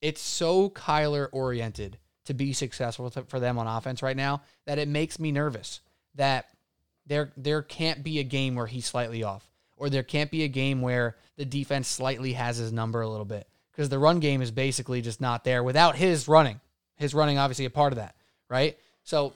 [0.00, 4.88] it's so Kyler oriented to be successful for them on offense right now that it
[4.88, 5.80] makes me nervous
[6.14, 6.46] that
[7.06, 10.48] there there can't be a game where he's slightly off or there can't be a
[10.48, 14.40] game where the defense slightly has his number a little bit because the run game
[14.40, 16.60] is basically just not there without his running.
[16.96, 18.14] His running obviously a part of that,
[18.48, 18.78] right?
[19.02, 19.32] So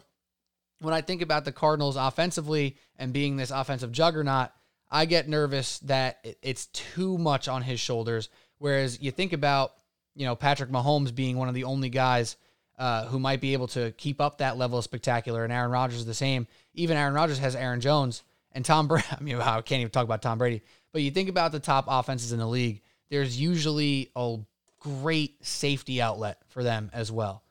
[0.80, 4.50] when I think about the Cardinals offensively and being this offensive juggernaut,
[4.90, 8.28] I get nervous that it's too much on his shoulders.
[8.58, 9.72] Whereas you think about,
[10.14, 12.36] you know, Patrick Mahomes being one of the only guys
[12.78, 16.00] uh, who might be able to keep up that level of spectacular, and Aaron Rodgers
[16.00, 16.46] is the same.
[16.74, 19.06] Even Aaron Rodgers has Aaron Jones and Tom Brady.
[19.12, 20.62] I mean, I can't even talk about Tom Brady.
[20.92, 24.38] But you think about the top offenses in the league, there's usually a
[24.80, 27.42] great safety outlet for them as well.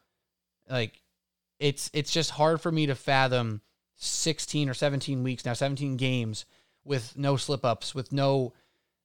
[0.70, 1.02] Like
[1.60, 3.62] it's it's just hard for me to fathom
[3.98, 6.46] 16 or 17 weeks now, 17 games
[6.84, 8.54] with no slip ups, with no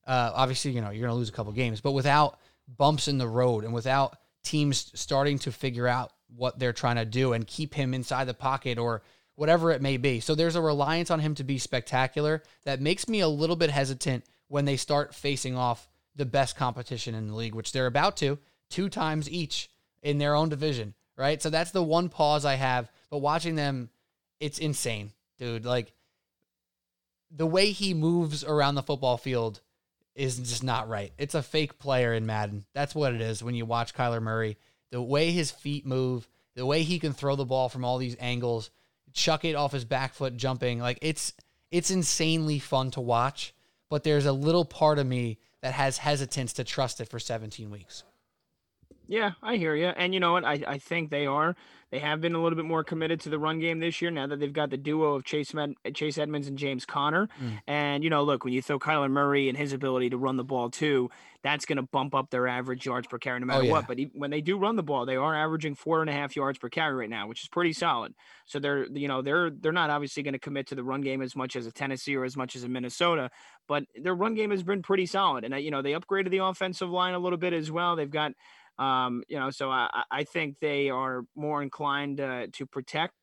[0.07, 2.39] uh, obviously you know you're gonna lose a couple games, but without
[2.77, 7.05] bumps in the road and without teams starting to figure out what they're trying to
[7.05, 9.03] do and keep him inside the pocket or
[9.35, 10.21] whatever it may be.
[10.21, 13.71] So there's a reliance on him to be spectacular that makes me a little bit
[13.71, 18.17] hesitant when they start facing off the best competition in the league, which they're about
[18.19, 18.39] to
[18.71, 19.71] two times each
[20.03, 21.41] in their own division right?
[21.43, 22.91] So that's the one pause I have.
[23.11, 23.91] But watching them,
[24.41, 25.65] it's insane, dude.
[25.65, 25.93] Like
[27.31, 29.61] the way he moves around the football field
[30.15, 31.13] is just not right.
[31.19, 32.65] It's a fake player in Madden.
[32.75, 34.57] That's what it is when you watch Kyler Murray.
[34.91, 38.17] The way his feet move, the way he can throw the ball from all these
[38.21, 38.71] angles,
[39.13, 41.33] chuck it off his back foot jumping, like it's
[41.71, 43.55] it's insanely fun to watch.
[43.89, 47.71] But there's a little part of me that has hesitance to trust it for 17
[47.71, 48.05] weeks.
[49.07, 49.87] Yeah, I hear you.
[49.89, 50.45] And you know what?
[50.45, 51.55] I, I think they are.
[51.93, 54.27] They have been a little bit more committed to the run game this year now
[54.27, 57.29] that they've got the duo of Chase Med- Chase Edmonds and James Conner.
[57.39, 57.61] Mm.
[57.67, 60.43] And you know, look, when you throw Kyler Murray and his ability to run the
[60.43, 61.11] ball too,
[61.43, 63.73] that's going to bump up their average yards per carry no oh, matter oh, yeah.
[63.73, 63.87] what.
[63.87, 66.59] But when they do run the ball, they are averaging four and a half yards
[66.59, 68.15] per carry right now, which is pretty solid.
[68.47, 71.21] So they're you know they're they're not obviously going to commit to the run game
[71.21, 73.31] as much as a Tennessee or as much as a Minnesota,
[73.69, 75.45] but their run game has been pretty solid.
[75.45, 77.97] And uh, you know they upgraded the offensive line a little bit as well.
[77.97, 78.33] They've got
[78.83, 83.15] um, you know, so I, I think they are more inclined uh, to protect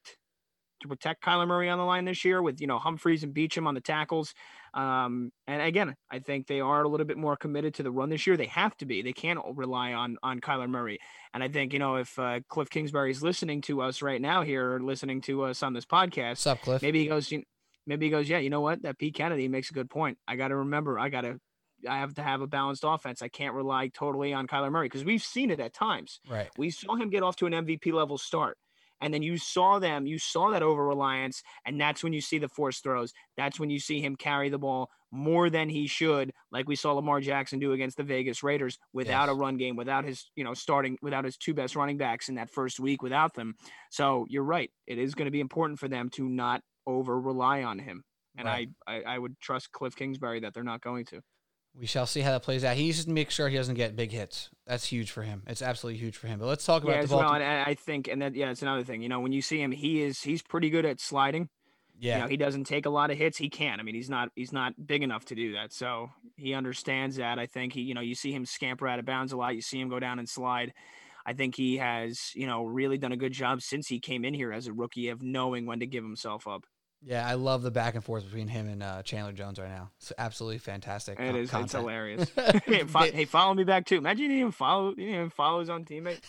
[0.82, 3.68] to protect Kyler Murray on the line this year with you know Humphries and Beachum
[3.68, 4.34] on the tackles.
[4.74, 8.10] Um, and again, I think they are a little bit more committed to the run
[8.10, 8.38] this year.
[8.38, 9.02] They have to be.
[9.02, 11.00] They can't rely on on Kyler Murray.
[11.34, 14.44] And I think you know if uh, Cliff Kingsbury is listening to us right now
[14.44, 16.82] here, or listening to us on this podcast, What's up, Cliff?
[16.82, 17.32] Maybe he goes.
[17.32, 17.44] you
[17.88, 18.84] Maybe he goes, yeah, you know what?
[18.84, 20.20] That Pete Kennedy makes a good point.
[20.28, 21.40] I got to remember, I got to
[21.88, 23.22] I have to have a balanced offense.
[23.22, 26.20] I can't rely totally on Kyler Murray because we've seen it at times.
[26.30, 26.50] Right.
[26.58, 28.58] We saw him get off to an MVP level start.
[29.02, 32.38] And then you saw them, you saw that over reliance, and that's when you see
[32.38, 33.14] the force throws.
[33.38, 36.94] That's when you see him carry the ball more than he should, like we saw
[36.94, 39.30] Lamar Jackson do against the Vegas Raiders without yes.
[39.30, 42.36] a run game, without his, you know, starting without his two best running backs in
[42.36, 43.56] that first week without them.
[43.90, 44.70] So you're right.
[44.86, 48.04] It is going to be important for them to not over rely on him.
[48.38, 48.70] And right.
[48.88, 51.22] I, I, I would trust Cliff Kingsbury that they're not going to.
[51.76, 52.76] We shall see how that plays out.
[52.76, 54.50] He needs to make sure he doesn't get big hits.
[54.66, 55.44] That's huge for him.
[55.48, 56.40] It's absolutely huge for him.
[56.40, 57.34] But let's talk about yeah, the Baltimore.
[57.34, 59.02] Well, and I think, and that yeah, it's another thing.
[59.02, 61.50] You know, when you see him, he is he's pretty good at sliding.
[61.98, 63.38] Yeah, you know, he doesn't take a lot of hits.
[63.38, 63.80] He can.
[63.80, 65.72] I mean, he's not he's not big enough to do that.
[65.72, 67.40] So he understands that.
[67.40, 69.56] I think he, you know, you see him scamper out of bounds a lot.
[69.56, 70.74] You see him go down and slide.
[71.26, 74.34] I think he has, you know, really done a good job since he came in
[74.34, 76.66] here as a rookie of knowing when to give himself up.
[77.02, 79.90] Yeah, I love the back and forth between him and uh, Chandler Jones right now.
[79.98, 81.20] It's absolutely fantastic.
[81.20, 81.50] It is.
[81.50, 81.66] Content.
[81.66, 82.30] It's hilarious.
[82.66, 83.98] hey, fo- hey, follow me back too.
[83.98, 84.90] Imagine you didn't even follow.
[84.90, 86.20] You didn't even follow his own teammate.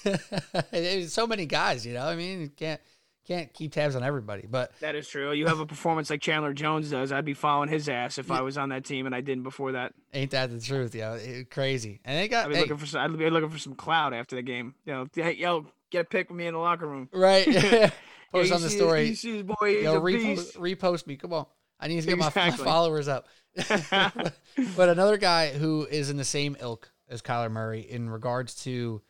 [0.70, 1.84] There's so many guys.
[1.84, 2.80] You know, I mean, you can't
[3.26, 4.46] can't keep tabs on everybody.
[4.48, 5.32] But that is true.
[5.32, 7.10] You have a performance like Chandler Jones does.
[7.10, 8.38] I'd be following his ass if yeah.
[8.38, 9.92] I was on that team and I didn't before that.
[10.14, 10.94] Ain't that the truth?
[10.94, 11.18] Yeah,
[11.50, 12.00] crazy.
[12.04, 12.46] And they got.
[12.46, 12.86] I'd be hey, looking for.
[12.86, 14.74] Some, I'd be looking for some cloud after the game.
[14.84, 17.08] You know, hey, yo, get a pic with me in the locker room.
[17.12, 17.92] Right.
[18.30, 19.16] Post on the story.
[19.42, 21.16] Boy, Yo, repost, repost, me.
[21.16, 21.46] Come on.
[21.78, 22.64] I need to get exactly.
[22.64, 23.26] my, followers up.
[24.76, 29.02] but another guy who is in the same ilk as Kyler Murray in regards to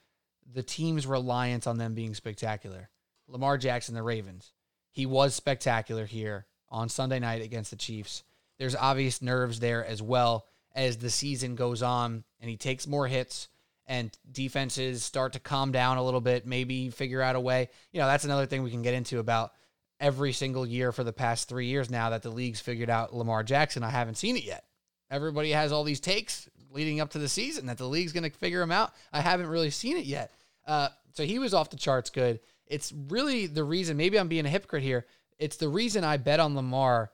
[0.52, 2.88] the team's reliance on them being spectacular.
[3.28, 4.52] Lamar Jackson, the Ravens,
[4.90, 8.24] he was spectacular here on Sunday night against the Chiefs.
[8.58, 13.06] There's obvious nerves there as well as the season goes on and he takes more
[13.06, 13.48] hits
[13.91, 17.68] and defenses start to calm down a little bit, maybe figure out a way.
[17.91, 19.51] You know, that's another thing we can get into about
[19.99, 23.43] every single year for the past three years now that the league's figured out Lamar
[23.43, 23.82] Jackson.
[23.82, 24.64] I haven't seen it yet.
[25.11, 28.38] Everybody has all these takes leading up to the season that the league's going to
[28.38, 28.93] figure him out.
[29.12, 30.30] I haven't really seen it yet.
[30.64, 32.38] Uh, so he was off the charts good.
[32.68, 35.05] It's really the reason, maybe I'm being a hypocrite here.
[35.36, 37.11] It's the reason I bet on Lamar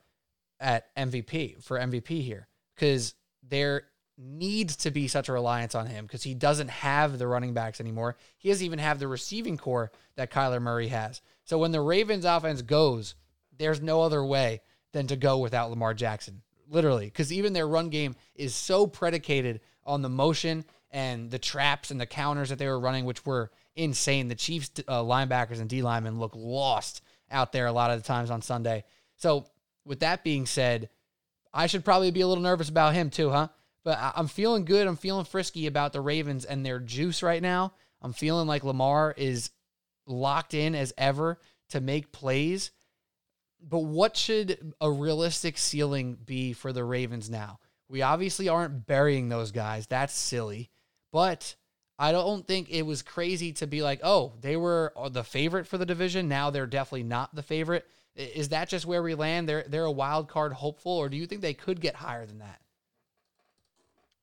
[0.61, 3.85] at MVP for MVP here because there
[4.19, 7.81] needs to be such a reliance on him because he doesn't have the running backs
[7.81, 8.17] anymore.
[8.39, 11.21] He doesn't even have the receiving corps that Kyler Murray has.
[11.45, 13.15] So when the Ravens offense goes,
[13.59, 14.63] there's no other way
[14.93, 16.43] than to go without Lamar Jackson.
[16.69, 21.91] Literally, because even their run game is so predicated on the motion and the traps
[21.91, 24.27] and the counters that they were running, which were insane.
[24.27, 28.07] The Chiefs uh, linebackers and D linemen look lost out there a lot of the
[28.07, 28.85] times on Sunday.
[29.17, 29.47] So,
[29.85, 30.89] with that being said,
[31.55, 33.49] I should probably be a little nervous about him too, huh?
[33.87, 34.89] But I'm feeling good.
[34.89, 37.73] I'm feeling frisky about the Ravens and their juice right now.
[38.03, 39.51] I'm feeling like Lamar is
[40.09, 42.73] locked in as ever to make plays.
[43.61, 47.61] But what should a realistic ceiling be for the Ravens now?
[47.89, 49.87] We obviously aren't burying those guys.
[49.87, 50.69] That's silly.
[51.13, 51.55] But
[51.97, 55.79] I don't think it was crazy to be like, oh, they were the favorite for
[55.79, 56.29] the division.
[56.29, 57.87] Now they're definitely not the favorite.
[58.17, 59.49] Is that just where we land?
[59.49, 62.41] They're they're a wild card hopeful, or do you think they could get higher than
[62.41, 62.61] that?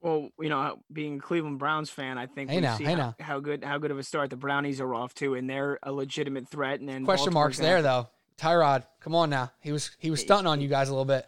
[0.03, 2.93] Well, you know, being a Cleveland Browns fan, I think hey we now, see hey
[2.93, 5.79] how, how good how good of a start the Brownies are off to, and they're
[5.81, 6.81] a legitimate threat.
[6.81, 8.09] And then question Baltimore's marks there though.
[8.37, 9.51] Tyrod, come on now.
[9.61, 11.25] He was he was stunting on you guys a little bit.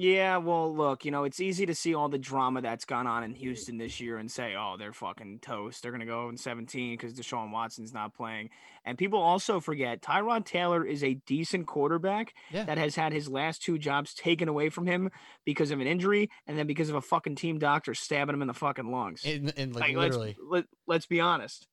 [0.00, 3.22] Yeah, well, look, you know, it's easy to see all the drama that's gone on
[3.22, 5.82] in Houston this year and say, oh, they're fucking toast.
[5.82, 8.48] They're going to go in 17 because Deshaun Watson's not playing.
[8.86, 12.64] And people also forget Tyrod Taylor is a decent quarterback Yeah.
[12.64, 15.10] that has had his last two jobs taken away from him
[15.44, 18.48] because of an injury and then because of a fucking team doctor stabbing him in
[18.48, 19.22] the fucking lungs.
[19.26, 20.28] And, in like, Like, literally.
[20.38, 21.66] let's, let, let's be honest.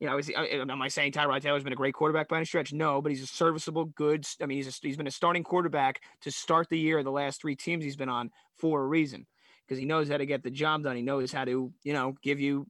[0.00, 2.72] You know, is am I saying Tyrod Taylor's been a great quarterback by any stretch?
[2.72, 4.24] No, but he's a serviceable, good.
[4.40, 7.02] I mean, he's a, he's been a starting quarterback to start the year.
[7.02, 9.26] The last three teams he's been on for a reason,
[9.66, 10.96] because he knows how to get the job done.
[10.96, 12.66] He knows how to, you know, give you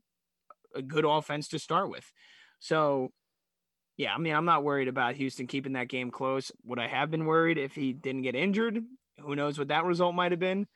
[0.74, 2.04] a good offense to start with.
[2.58, 3.12] So,
[3.96, 6.50] yeah, I mean, I'm not worried about Houston keeping that game close.
[6.64, 8.82] Would I have been worried if he didn't get injured?
[9.20, 10.66] Who knows what that result might have been?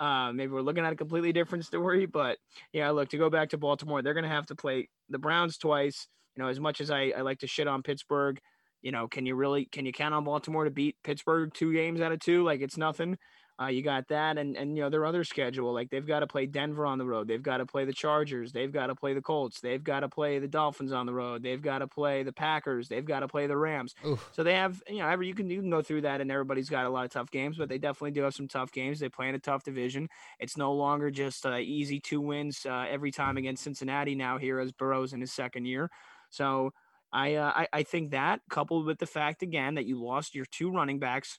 [0.00, 2.38] Uh, maybe we're looking at a completely different story, but
[2.72, 5.58] yeah, look, to go back to Baltimore, they're going to have to play the Browns
[5.58, 6.08] twice.
[6.34, 8.40] You know, as much as I, I like to shit on Pittsburgh,
[8.80, 12.00] you know, can you really can you count on Baltimore to beat Pittsburgh two games
[12.00, 12.42] out of two?
[12.42, 13.18] Like it's nothing.
[13.60, 16.26] Uh, you got that, and and you know their other schedule, like they've got to
[16.26, 19.12] play Denver on the road, they've got to play the Chargers, they've got to play
[19.12, 22.22] the Colts, they've got to play the Dolphins on the road, they've got to play
[22.22, 23.94] the Packers, they've got to play the Rams.
[24.06, 24.30] Oof.
[24.32, 26.70] So they have, you know, every you can you can go through that, and everybody's
[26.70, 28.98] got a lot of tough games, but they definitely do have some tough games.
[28.98, 30.08] They play in a tough division.
[30.38, 34.58] It's no longer just uh, easy two wins uh, every time against Cincinnati now here
[34.58, 35.90] as Burrow's in his second year.
[36.30, 36.70] So
[37.12, 40.46] I, uh, I I think that coupled with the fact again that you lost your
[40.46, 41.38] two running backs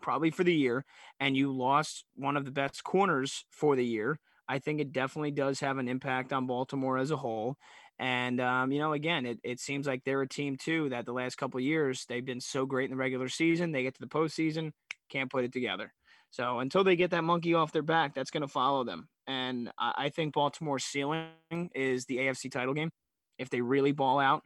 [0.00, 0.84] probably for the year
[1.18, 4.18] and you lost one of the best corners for the year.
[4.48, 7.56] I think it definitely does have an impact on Baltimore as a whole.
[7.98, 11.12] And um, you know, again, it, it seems like they're a team too that the
[11.12, 13.72] last couple years they've been so great in the regular season.
[13.72, 14.72] They get to the postseason,
[15.10, 15.92] can't put it together.
[16.30, 19.08] So until they get that monkey off their back, that's going to follow them.
[19.26, 21.28] And I, I think Baltimore's ceiling
[21.74, 22.90] is the AFC title game.
[23.38, 24.42] If they really ball out,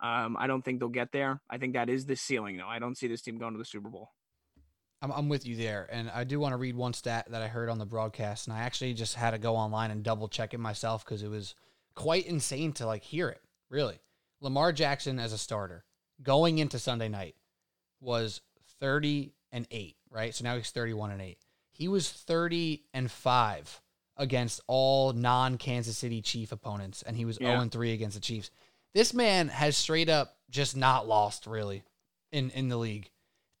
[0.00, 1.40] um, I don't think they'll get there.
[1.50, 2.68] I think that is the ceiling, though.
[2.68, 4.10] I don't see this team going to the Super Bowl.
[5.02, 5.88] I'm, I'm with you there.
[5.90, 8.46] And I do want to read one stat that I heard on the broadcast.
[8.46, 11.30] And I actually just had to go online and double check it myself because it
[11.30, 11.54] was
[11.94, 13.40] quite insane to like hear it.
[13.70, 13.98] Really.
[14.40, 15.84] Lamar Jackson as a starter
[16.22, 17.34] going into Sunday night
[18.00, 18.40] was
[18.80, 20.34] 30 and 8, right?
[20.34, 21.38] So now he's 31 and 8.
[21.72, 23.82] He was 30 and 5
[24.16, 27.52] against all non Kansas City Chief opponents, and he was Yeah.
[27.52, 28.50] 0 and 3 against the Chiefs.
[28.94, 31.82] This man has straight up just not lost really
[32.32, 33.10] in, in the league.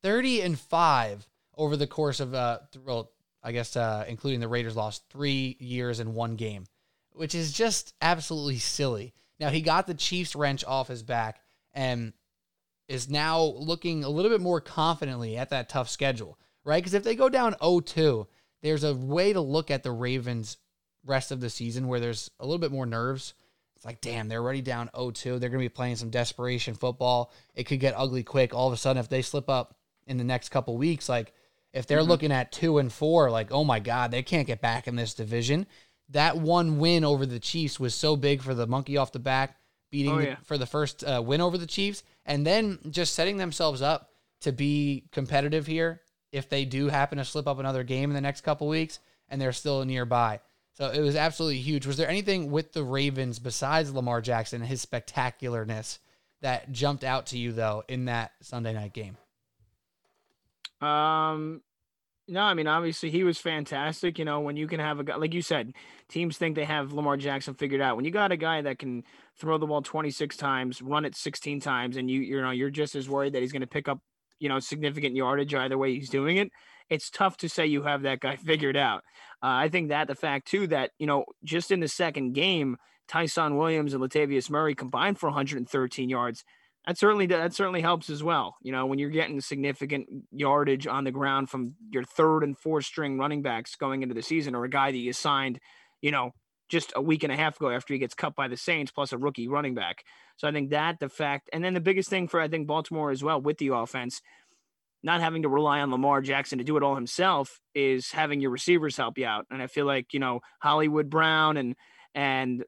[0.02, 4.76] 30 and 5 over the course of uh well I guess uh including the Raiders
[4.76, 6.64] lost 3 years in one game,
[7.12, 9.14] which is just absolutely silly.
[9.38, 11.40] Now he got the Chiefs wrench off his back
[11.72, 12.12] and
[12.88, 16.82] is now looking a little bit more confidently at that tough schedule, right?
[16.82, 18.26] Cuz if they go down 0-2,
[18.62, 20.56] there's a way to look at the Ravens
[21.04, 23.34] rest of the season where there's a little bit more nerves.
[23.76, 25.38] It's like, damn, they're already down 0-2.
[25.38, 27.32] They're going to be playing some desperation football.
[27.54, 28.54] It could get ugly quick.
[28.54, 29.76] All of a sudden, if they slip up
[30.06, 31.32] in the next couple weeks, like
[31.72, 34.86] if they're looking at two and four, like, oh my God, they can't get back
[34.86, 35.66] in this division.
[36.10, 39.56] That one win over the Chiefs was so big for the monkey off the back.
[39.90, 43.36] beating Oh, the- for the first uh, win over the Chiefs, and then just setting
[43.36, 46.00] themselves up to be competitive here
[46.32, 48.98] if they do happen to slip up another game in the next couple weeks
[49.28, 50.40] and they're still nearby.
[50.74, 51.86] So it was absolutely huge.
[51.86, 55.98] Was there anything with the Ravens besides Lamar Jackson and his spectacularness
[56.42, 59.16] that jumped out to you though in that Sunday night game?
[60.80, 61.62] Um,
[62.28, 64.18] no, I mean obviously he was fantastic.
[64.18, 65.72] You know, when you can have a guy like you said,
[66.08, 67.96] teams think they have Lamar Jackson figured out.
[67.96, 69.04] When you got a guy that can
[69.38, 72.96] throw the ball 26 times, run it 16 times, and you you know you're just
[72.96, 74.00] as worried that he's going to pick up
[74.40, 76.50] you know significant yardage either way he's doing it.
[76.90, 79.02] It's tough to say you have that guy figured out.
[79.42, 82.76] Uh, I think that the fact too that you know just in the second game,
[83.06, 86.44] Ty'Son Williams and Latavius Murray combined for 113 yards
[86.86, 88.56] that certainly that certainly helps as well.
[88.62, 92.84] You know, when you're getting significant yardage on the ground from your third and fourth
[92.84, 95.58] string running backs going into the season, or a guy that you signed,
[96.00, 96.32] you know,
[96.68, 99.12] just a week and a half ago after he gets cut by the Saints, plus
[99.12, 100.04] a rookie running back.
[100.36, 103.10] So I think that the fact, and then the biggest thing for I think Baltimore
[103.10, 104.20] as well with the offense,
[105.02, 108.50] not having to rely on Lamar Jackson to do it all himself, is having your
[108.50, 109.46] receivers help you out.
[109.50, 111.74] And I feel like you know Hollywood Brown and
[112.14, 112.64] and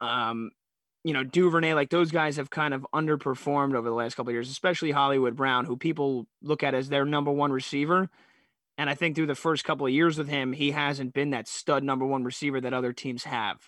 [0.00, 0.50] um
[1.04, 4.34] you know, Duvernay, like those guys have kind of underperformed over the last couple of
[4.34, 8.08] years, especially Hollywood Brown, who people look at as their number one receiver.
[8.78, 11.48] And I think through the first couple of years with him, he hasn't been that
[11.48, 13.58] stud number one receiver that other teams have.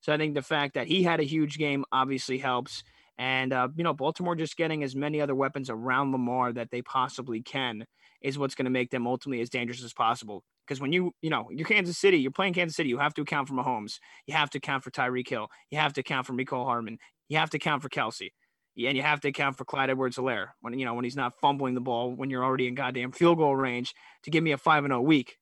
[0.00, 2.82] So I think the fact that he had a huge game obviously helps.
[3.16, 6.82] And, uh, you know, Baltimore just getting as many other weapons around Lamar that they
[6.82, 7.86] possibly can
[8.20, 10.42] is what's going to make them ultimately as dangerous as possible.
[10.66, 13.22] Because when you, you know, you're Kansas City, you're playing Kansas City, you have to
[13.22, 13.98] account for Mahomes.
[14.26, 15.48] You have to account for Tyreek Hill.
[15.70, 16.98] You have to account for Mecole Hardman.
[17.28, 18.30] You have to account for Kelce.
[18.76, 21.34] And you have to account for Clyde Edwards Helaire when you know when he's not
[21.40, 23.94] fumbling the ball when you're already in goddamn field goal range
[24.24, 25.38] to give me a five and zero week.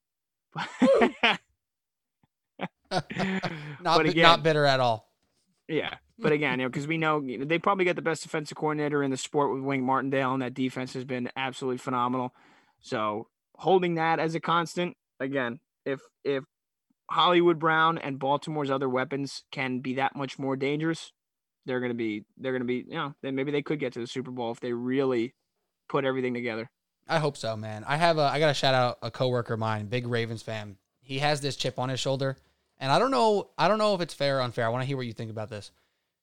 [3.80, 5.08] Not again- not bitter at all.
[5.68, 9.02] Yeah, but again, you know, because we know, they probably got the best defensive coordinator
[9.02, 12.34] in the sport with Wink Martindale, and that defense has been absolutely phenomenal.
[12.80, 16.44] So holding that as a constant, again, if if
[17.10, 21.12] Hollywood Brown and Baltimore's other weapons can be that much more dangerous,
[21.66, 24.30] they're gonna be they're gonna be you know maybe they could get to the Super
[24.30, 25.34] Bowl if they really
[25.88, 26.70] put everything together.
[27.08, 27.84] I hope so, man.
[27.86, 30.76] I have a I got to shout out a coworker of mine, big Ravens fan.
[31.00, 32.36] He has this chip on his shoulder,
[32.78, 34.66] and I don't know I don't know if it's fair or unfair.
[34.66, 35.70] I want to hear what you think about this.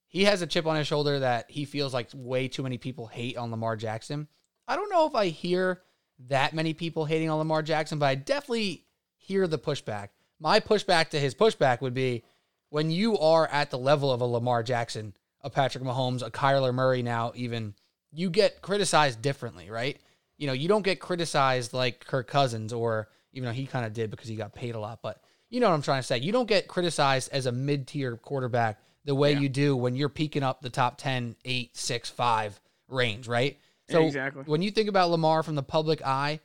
[0.08, 3.06] He has a chip on his shoulder that he feels like way too many people
[3.06, 4.28] hate on Lamar Jackson.
[4.68, 5.82] I don't know if I hear
[6.28, 8.86] that many people hating on Lamar Jackson, but I definitely
[9.30, 10.10] hear the pushback.
[10.40, 12.24] My pushback to his pushback would be
[12.70, 16.74] when you are at the level of a Lamar Jackson, a Patrick Mahomes, a Kyler
[16.74, 17.76] Murray now even,
[18.12, 20.00] you get criticized differently, right?
[20.40, 23.94] You know, you don't get criticized like Kirk Cousins or even though he kind of
[23.94, 25.22] did because he got paid a lot, but
[25.52, 26.18] you know what I'm trying to say.
[26.18, 29.40] You don't get criticized as a mid-tier quarterback the way Yeah.
[29.42, 33.60] you do when you're peaking up the top 10, 8, 6, 5 range, right?
[33.90, 34.44] So exactly.
[34.46, 36.40] when you think about Lamar from the public eye,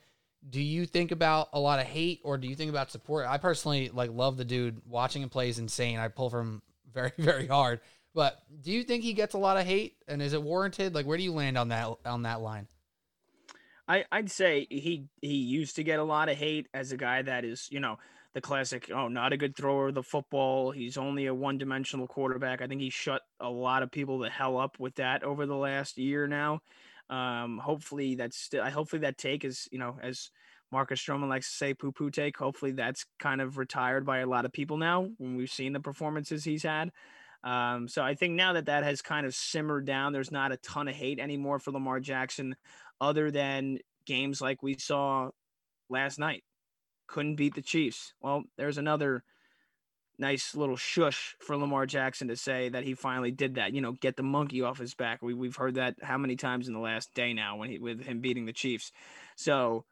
[0.49, 3.25] do you think about a lot of hate or do you think about support?
[3.27, 4.81] I personally like love the dude.
[4.87, 5.99] Watching him play is insane.
[5.99, 6.61] I pull from
[6.93, 7.81] very, very hard.
[8.13, 10.95] But do you think he gets a lot of hate and is it warranted?
[10.95, 12.67] Like where do you land on that on that line?
[13.87, 17.21] I, I'd say he he used to get a lot of hate as a guy
[17.21, 17.97] that is, you know,
[18.33, 20.71] the classic, oh, not a good thrower of the football.
[20.71, 22.61] He's only a one dimensional quarterback.
[22.61, 25.55] I think he shut a lot of people the hell up with that over the
[25.55, 26.59] last year now.
[27.09, 30.31] Um, hopefully that's still hopefully that take is, you know, as
[30.71, 32.37] Marcus Stroman likes to say poo poo take.
[32.37, 35.79] Hopefully that's kind of retired by a lot of people now when we've seen the
[35.79, 36.91] performances he's had.
[37.43, 40.57] Um, so I think now that that has kind of simmered down, there's not a
[40.57, 42.55] ton of hate anymore for Lamar Jackson,
[42.99, 45.29] other than games like we saw
[45.89, 46.43] last night.
[47.07, 48.15] Couldn't beat the Chiefs.
[48.19, 49.23] Well, there's another
[50.17, 53.73] nice little shush for Lamar Jackson to say that he finally did that.
[53.73, 55.21] You know, get the monkey off his back.
[55.21, 58.01] We we've heard that how many times in the last day now when he with
[58.01, 58.91] him beating the Chiefs.
[59.35, 59.85] So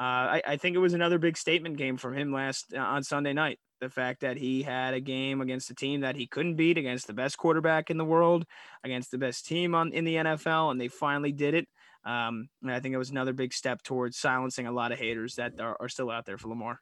[0.00, 3.02] uh, I, I think it was another big statement game from him last uh, on
[3.02, 3.58] Sunday night.
[3.80, 7.08] The fact that he had a game against a team that he couldn't beat, against
[7.08, 8.44] the best quarterback in the world,
[8.84, 11.68] against the best team on in the NFL, and they finally did it.
[12.04, 15.60] Um, I think it was another big step towards silencing a lot of haters that
[15.60, 16.80] are, are still out there for Lamar.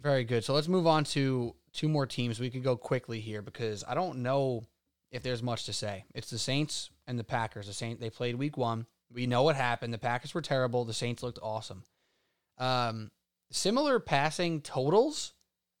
[0.00, 0.44] Very good.
[0.44, 2.40] So let's move on to two more teams.
[2.40, 4.66] We could go quickly here because I don't know
[5.10, 6.04] if there's much to say.
[6.14, 7.66] It's the Saints and the Packers.
[7.66, 8.86] The Saints they played week one.
[9.12, 9.92] We know what happened.
[9.92, 10.84] The Packers were terrible.
[10.84, 11.84] The Saints looked awesome.
[12.58, 13.10] Um,
[13.50, 15.32] similar passing totals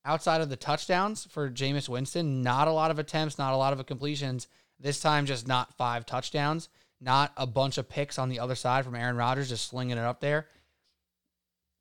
[0.04, 2.42] outside of the touchdowns for Jameis Winston.
[2.42, 4.48] Not a lot of attempts, not a lot of completions.
[4.80, 6.68] This time, just not five touchdowns.
[7.00, 10.04] Not a bunch of picks on the other side from Aaron Rodgers, just slinging it
[10.04, 10.48] up there.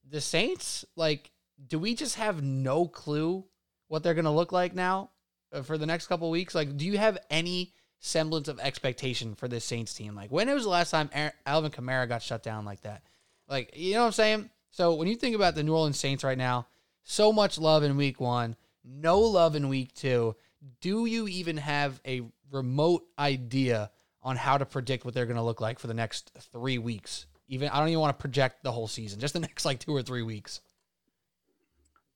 [0.09, 1.31] The Saints, like,
[1.67, 3.45] do we just have no clue
[3.89, 5.09] what they're going to look like now
[5.51, 6.55] uh, for the next couple weeks?
[6.55, 10.15] Like, do you have any semblance of expectation for this Saints team.
[10.15, 11.09] Like when was the last time
[11.45, 13.03] Alvin Kamara got shut down like that?
[13.47, 14.49] Like you know what I'm saying?
[14.71, 16.67] So when you think about the New Orleans Saints right now,
[17.03, 20.35] so much love in week 1, no love in week 2.
[20.81, 22.21] Do you even have a
[22.51, 26.31] remote idea on how to predict what they're going to look like for the next
[26.51, 27.25] 3 weeks?
[27.47, 29.95] Even I don't even want to project the whole season, just the next like 2
[29.95, 30.61] or 3 weeks.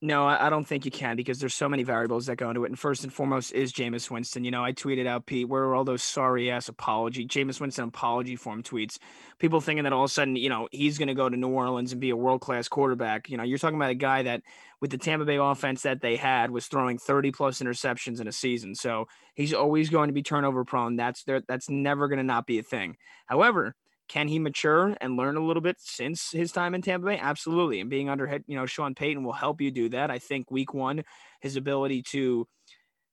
[0.06, 2.68] No, I don't think you can because there's so many variables that go into it.
[2.68, 4.44] And first and foremost is Jameis Winston.
[4.44, 7.86] You know, I tweeted out, Pete, where are all those sorry ass apology, Jameis Winston
[7.86, 8.98] apology form tweets?
[9.40, 11.48] People thinking that all of a sudden, you know, he's going to go to New
[11.48, 13.30] Orleans and be a world class quarterback.
[13.30, 14.42] You know, you're talking about a guy that
[14.82, 18.34] with the Tampa Bay offense that they had was throwing 30 plus interceptions in a
[18.34, 18.76] season.
[18.76, 20.98] So he's always going to be turnover prone.
[20.98, 21.44] That's there.
[21.48, 22.98] That's never going to not be a thing.
[23.26, 23.74] However,
[24.08, 27.18] can he mature and learn a little bit since his time in Tampa Bay?
[27.18, 27.80] Absolutely.
[27.80, 30.12] And being under head, you know, Sean Payton will help you do that.
[30.12, 31.04] I think week one,
[31.42, 32.48] his ability to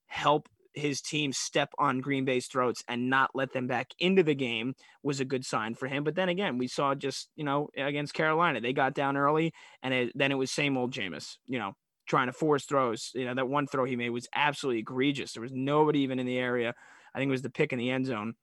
[0.07, 4.34] help his team step on Green Bay's throats and not let them back into the
[4.34, 6.05] game was a good sign for him.
[6.05, 9.93] But then again, we saw just, you know, against Carolina, they got down early and
[9.93, 11.74] it, then it was same old Jameis, you know,
[12.07, 13.11] trying to force throws.
[13.14, 15.32] You know, that one throw he made was absolutely egregious.
[15.32, 16.74] There was nobody even in the area.
[17.14, 18.34] I think it was the pick in the end zone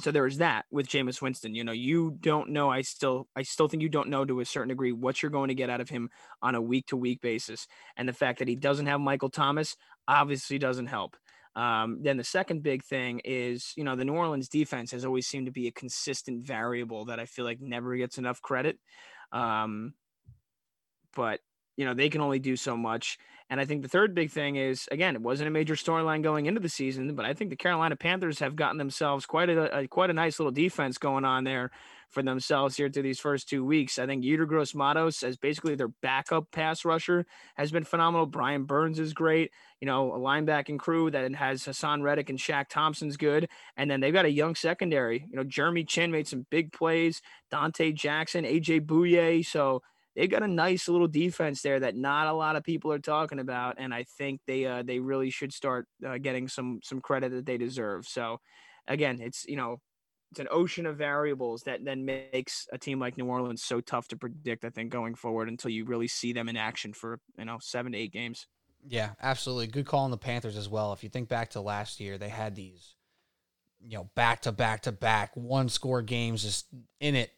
[0.00, 1.54] so there is that with Jameis Winston.
[1.54, 2.70] You know, you don't know.
[2.70, 5.48] I still, I still think you don't know to a certain degree what you're going
[5.48, 6.10] to get out of him
[6.42, 7.66] on a week to week basis.
[7.96, 9.76] And the fact that he doesn't have Michael Thomas
[10.08, 11.16] obviously doesn't help.
[11.56, 15.28] Um, then the second big thing is, you know, the New Orleans defense has always
[15.28, 18.78] seemed to be a consistent variable that I feel like never gets enough credit.
[19.30, 19.94] Um,
[21.14, 21.38] but
[21.76, 23.18] you know, they can only do so much.
[23.50, 26.46] And I think the third big thing is again, it wasn't a major storyline going
[26.46, 29.88] into the season, but I think the Carolina Panthers have gotten themselves quite a, a
[29.88, 31.70] quite a nice little defense going on there
[32.14, 33.98] for themselves here through these first two weeks.
[33.98, 38.24] I think Yetur Gross Matos as basically their backup pass rusher has been phenomenal.
[38.24, 39.50] Brian Burns is great.
[39.80, 43.48] You know, a linebacking crew that has Haason Reddick and Shaq Thompson's good.
[43.76, 45.26] And then they've got a young secondary.
[45.28, 47.20] You know, Jeremy Chinn made some big plays.
[47.52, 49.44] Donte Jackson, AJ Bouye.
[49.44, 49.82] So
[50.16, 53.40] they got a nice little defense there that not a lot of people are talking
[53.40, 57.32] about, and I think they uh, they really should start uh, getting some some credit
[57.32, 58.06] that they deserve.
[58.06, 58.40] So,
[58.86, 59.80] again, it's you know
[60.30, 64.08] it's an ocean of variables that then makes a team like New Orleans so tough
[64.08, 64.64] to predict.
[64.64, 67.92] I think going forward until you really see them in action for you know seven
[67.92, 68.46] to eight games.
[68.86, 69.68] Yeah, absolutely.
[69.68, 70.92] Good call on the Panthers as well.
[70.92, 72.94] If you think back to last year, they had these,
[73.80, 76.66] you know, back to back to back one score games just
[77.00, 77.30] in it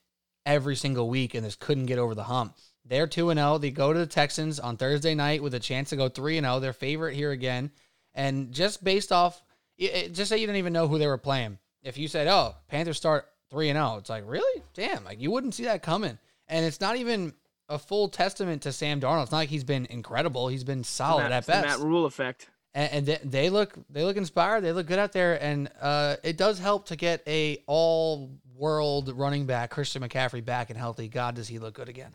[0.46, 2.56] every single week and just couldn't get over the hump.
[2.88, 3.58] They're 2 0.
[3.58, 6.60] They go to the Texans on Thursday night with a chance to go 3 0.
[6.60, 7.70] Their favorite here again.
[8.14, 9.42] And just based off,
[9.78, 11.58] just say you didn't even know who they were playing.
[11.82, 14.62] If you said, oh, Panthers start 3 0, it's like, really?
[14.72, 15.04] Damn.
[15.04, 16.18] Like, you wouldn't see that coming.
[16.48, 17.34] And it's not even
[17.68, 19.24] a full testament to Sam Darnold.
[19.24, 20.48] It's not like he's been incredible.
[20.48, 21.66] He's been solid Matt, at best.
[21.66, 22.48] Matt Rhule effect.
[22.74, 24.60] And, and they, they, look they look inspired.
[24.60, 29.12] They look good out there, and uh, it does help to get a all world
[29.14, 31.08] running back Christian McCaffrey back and healthy.
[31.08, 32.14] God, does he look good again?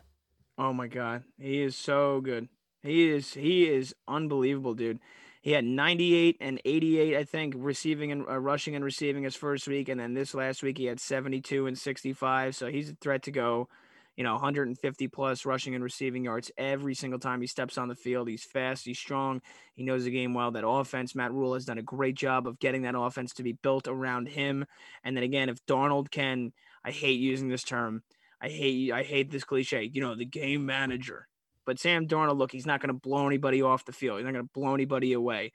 [0.58, 2.48] Oh my god, he is so good.
[2.82, 4.98] He is he is unbelievable, dude.
[5.40, 9.66] He had 98 and 88, I think, receiving and uh, rushing and receiving his first
[9.66, 12.54] week, and then this last week he had 72 and 65.
[12.54, 13.68] So he's a threat to go,
[14.16, 17.94] you know, 150 plus rushing and receiving yards every single time he steps on the
[17.94, 18.28] field.
[18.28, 19.40] He's fast, he's strong,
[19.74, 20.50] he knows the game well.
[20.50, 23.52] That offense, Matt Rhule has done a great job of getting that offense to be
[23.52, 24.66] built around him.
[25.02, 26.52] And then again, if Darnold can,
[26.84, 28.02] I hate using this term
[28.42, 31.28] I hate I hate this cliche, you know, the game manager.
[31.64, 34.18] But Sam Darnold, look, he's not going to blow anybody off the field.
[34.18, 35.52] He's not going to blow anybody away.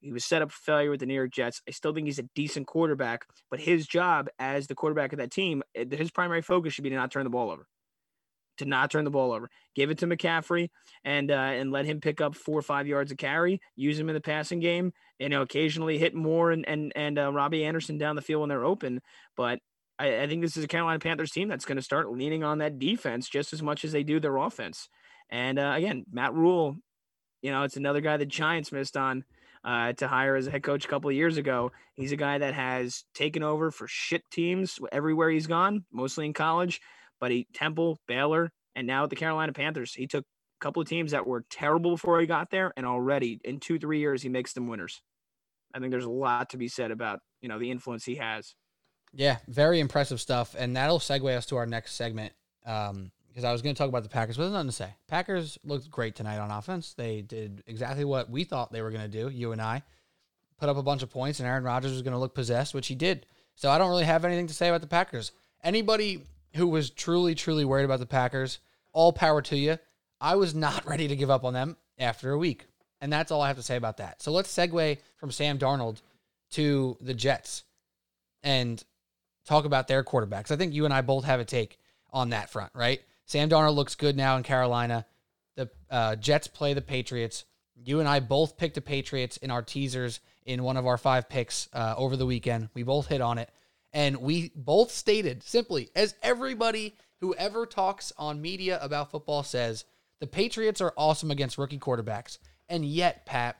[0.00, 1.60] He was set up for failure with the New York Jets.
[1.66, 5.32] I still think he's a decent quarterback, but his job as the quarterback of that
[5.32, 7.66] team, eh, his primary focus should be to not turn the ball over.
[8.58, 9.50] To not turn the ball over.
[9.74, 10.70] Give it to McCaffrey
[11.04, 13.60] and uh, and let him pick up four or five yards of carry.
[13.76, 14.92] Use him in the passing game.
[15.18, 18.48] You know, occasionally hit Moore and and and uh, Robbie Anderson down the field when
[18.48, 19.00] they're open.
[19.36, 19.60] But
[19.98, 22.58] I, I think this is a Carolina Panthers team that's going to start leaning on
[22.58, 24.88] that defense just as much as they do their offense.
[25.30, 26.76] And uh, again, Matt Rhule,
[27.42, 29.24] you know, it's another guy the Giants missed on
[29.64, 31.72] uh, to hire as a head coach a couple of years ago.
[31.94, 36.32] He's a guy that has taken over for shit teams everywhere he's gone, mostly in
[36.32, 36.80] college.
[37.20, 39.94] But he Temple, Baylor, and now the Carolina Panthers.
[39.94, 43.40] He took a couple of teams that were terrible before he got there, and already
[43.44, 45.00] in two three years he makes them winners.
[45.74, 48.54] I think there's a lot to be said about you know the influence he has.
[49.12, 52.32] Yeah, very impressive stuff, and that'll segue us to our next segment.
[52.66, 54.94] Um, because I was going to talk about the Packers, but there's nothing to say.
[55.06, 56.94] Packers looked great tonight on offense.
[56.94, 59.28] They did exactly what we thought they were going to do.
[59.28, 59.84] You and I
[60.58, 62.88] put up a bunch of points, and Aaron Rodgers was going to look possessed, which
[62.88, 63.26] he did.
[63.54, 65.30] So I don't really have anything to say about the Packers.
[65.62, 66.24] Anybody
[66.58, 68.58] who was truly, truly worried about the Packers,
[68.92, 69.78] all power to you.
[70.20, 72.66] I was not ready to give up on them after a week.
[73.00, 74.20] And that's all I have to say about that.
[74.20, 76.02] So let's segue from Sam Darnold
[76.50, 77.64] to the Jets.
[78.42, 78.82] and
[79.48, 80.50] talk about their quarterbacks.
[80.50, 81.78] I think you and I both have a take
[82.12, 83.00] on that front, right?
[83.24, 85.06] Sam Darnold looks good now in Carolina.
[85.56, 87.44] The uh, Jets play the Patriots.
[87.74, 91.28] You and I both picked the Patriots in our teasers in one of our five
[91.28, 92.68] picks uh, over the weekend.
[92.74, 93.48] We both hit on it.
[93.92, 99.84] And we both stated simply, as everybody who ever talks on media about football says,
[100.20, 102.38] the Patriots are awesome against rookie quarterbacks.
[102.68, 103.56] And yet, Pat,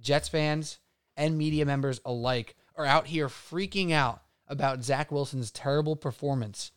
[0.00, 0.78] Jets fans
[1.16, 6.72] and media members alike are out here freaking out about Zach Wilson's terrible performance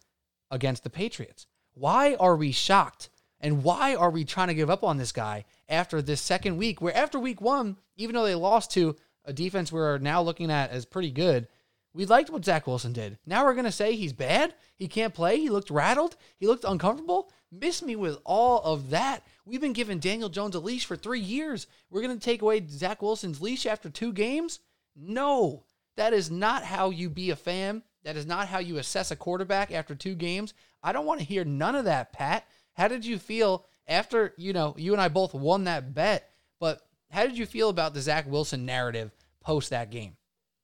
[0.49, 1.47] against the Patriots.
[1.73, 3.09] Why are we shocked?
[3.39, 6.81] And why are we trying to give up on this guy after this second week?
[6.81, 8.95] Where after week one, even though they lost to
[9.25, 11.47] a defense we're now looking at as pretty good,
[11.93, 13.17] we liked what Zach Wilson did.
[13.25, 14.55] Now we're going to say he's bad.
[14.77, 15.37] He can't play.
[15.39, 16.15] He looked rattled.
[16.37, 17.31] He looked uncomfortable.
[17.51, 19.25] Miss me with all of that.
[19.45, 21.67] We've been giving Daniel Jones a leash for three years.
[21.89, 24.59] We're going to take away Zach Wilson's leash after two games?
[24.95, 25.65] No,
[25.97, 27.83] that is not how you be a fan.
[28.03, 30.53] That is not how you assess a quarterback after two games.
[30.81, 32.45] I don't want to hear none of that, Pat.
[32.73, 36.29] How did you feel after, you know, you and I both won that bet,
[36.59, 39.11] but how did you feel about the Zach Wilson narrative
[39.41, 40.15] post that game?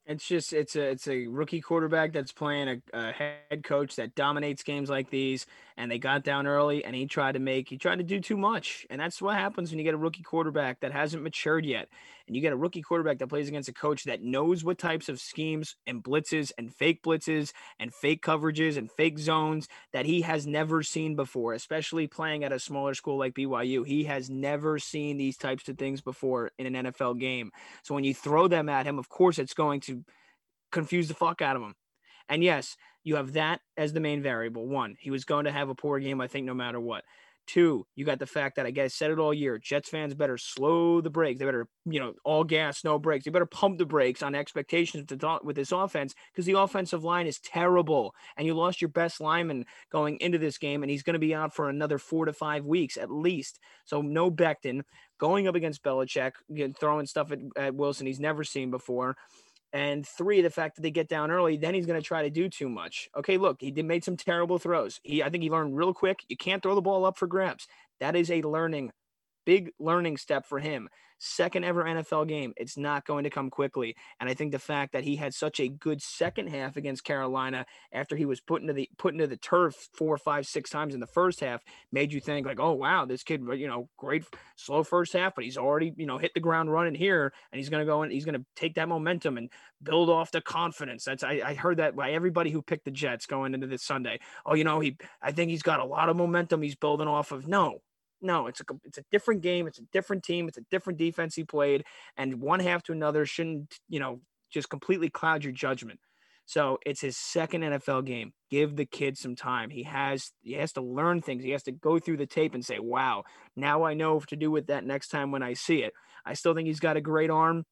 [0.08, 4.16] It's just it's a it's a rookie quarterback that's playing a, a, head coach that
[4.16, 5.46] dominates games like these,
[5.78, 8.38] and they got down early, and he tried to make he tried to do too
[8.38, 11.88] much, and that's what happens when you get a rookie quarterback that hasn't matured yet,
[12.28, 15.08] and you get a rookie quarterback that plays against a coach that knows what types
[15.08, 20.22] of schemes and blitzes and fake blitzes and fake coverages and fake zones that he
[20.22, 23.86] has never seen before, especially playing at a smaller school like BYU.
[23.86, 27.52] He has never seen these types of things before in an NFL game.
[27.84, 30.04] So when you throw them at him, of course it's going to
[30.72, 31.76] confuse the fuck out of him.
[32.30, 32.76] And yes,
[33.08, 34.68] you have that as the main variable.
[34.68, 37.06] One, he was going to have a poor game, I think, no matter what.
[37.46, 39.58] Two, you got the fact that I guess said it all year.
[39.58, 41.40] Jets fans better slow the brakes.
[41.40, 43.24] They better, you know, all gas, no brakes.
[43.24, 45.10] They better pump the brakes on expectations
[45.42, 48.14] with this offense because the offensive line is terrible.
[48.36, 51.34] And you lost your best lineman going into this game, and he's going to be
[51.34, 53.62] out for another four to five weeks at least.
[53.86, 54.82] So no Becton
[55.18, 56.34] going up against Belichick,
[56.78, 59.16] throwing stuff at, at Wilson he's never seen before.
[59.78, 62.32] And three, the fact that they get down early, then he's going to try to
[62.32, 63.10] do too much.
[63.16, 65.00] Okay, look, he did made some terrible throws.
[65.04, 66.26] He, I think he learned real quick.
[66.30, 67.68] You can't throw the ball up for grabs.
[68.00, 68.90] That is a learning
[69.48, 70.90] big learning step for him.
[71.20, 72.54] Second ever NFL game.
[72.58, 73.96] It's not going to come quickly.
[74.20, 77.66] And I think the fact that he had such a good second half against Carolina
[77.92, 81.00] after he was put into the put into the turf four, five, six times in
[81.00, 84.26] the first half made you think like, oh wow, this kid, you know, great
[84.58, 87.70] slow first half, but he's already, you know, hit the ground running here and he's
[87.70, 89.50] gonna go and he's gonna take that momentum and
[89.82, 91.06] build off the confidence.
[91.06, 94.20] That's I, I heard that by everybody who picked the Jets going into this Sunday.
[94.46, 97.32] Oh, you know, he I think he's got a lot of momentum he's building off
[97.32, 97.48] of.
[97.48, 97.82] No,
[98.22, 99.68] no, it's a it's a different game.
[99.68, 100.48] It's a different team.
[100.48, 101.84] It's a different defense he played,
[102.18, 106.00] and one half to another shouldn't you know just completely cloud your judgment.
[106.46, 108.32] So it's his second NFL game.
[108.50, 109.70] Give the kid some time.
[109.70, 111.44] He has he has to learn things.
[111.44, 114.38] He has to go through the tape and say, "Wow, now I know what to
[114.38, 115.94] do with that next time when I see it."
[116.26, 117.66] I still think he's got a great arm.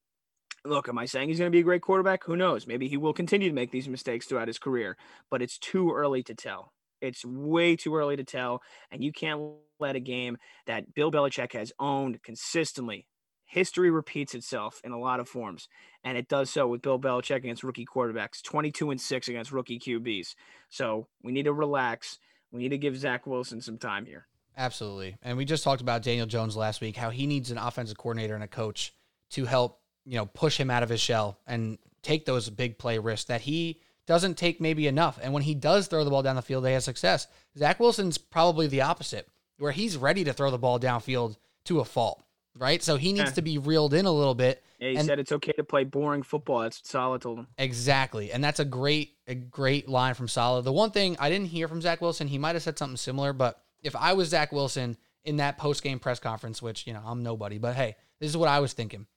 [0.66, 2.24] Look, am I saying he's going to be a great quarterback?
[2.26, 2.68] Who knows?
[2.68, 4.98] Maybe he will continue to make these mistakes throughout his career,
[5.30, 6.74] but it's too early to tell.
[7.02, 9.42] It's way too early to tell, and you can't
[9.80, 13.08] let a game that Bill Belichick has owned consistently.
[13.46, 15.68] History repeats itself in a lot of forms,
[16.04, 19.80] and it does so with Bill Belichick against rookie quarterbacks, 22 and 6 against rookie
[19.80, 20.36] QBs.
[20.70, 22.18] So we need to relax.
[22.52, 24.28] We need to give Zach Wilson some time here.
[24.58, 25.18] Absolutely.
[25.22, 28.36] And we just talked about Daniel Jones last week, how he needs an offensive coordinator
[28.36, 28.94] and a coach
[29.32, 32.98] to help, you know, push him out of his shell and take those big play
[32.98, 35.20] risks that he doesn't take maybe enough.
[35.22, 37.28] And when he does throw the ball down the field, they have success.
[37.58, 39.28] Zach Wilson's probably the opposite,
[39.58, 42.24] where he's ready to throw the ball downfield to a fault,
[42.58, 42.84] right?
[42.84, 43.36] So he needs yeah.
[43.36, 44.64] to be reeled in a little bit.
[44.80, 46.60] Yeah, he and, said it's okay to play boring football.
[46.60, 47.48] That's what Saleh told him.
[47.58, 48.32] Exactly.
[48.32, 50.64] And that's a great, a great line from Saleh.
[50.64, 53.34] The one thing I didn't hear from Zach Wilson, he might have said something similar,
[53.34, 57.02] but if I was Zach Wilson in that post game press conference, which, you know,
[57.04, 59.08] I'm nobody, but hey, this is what I was thinking.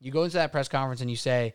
[0.00, 1.54] You go into that press conference and you say,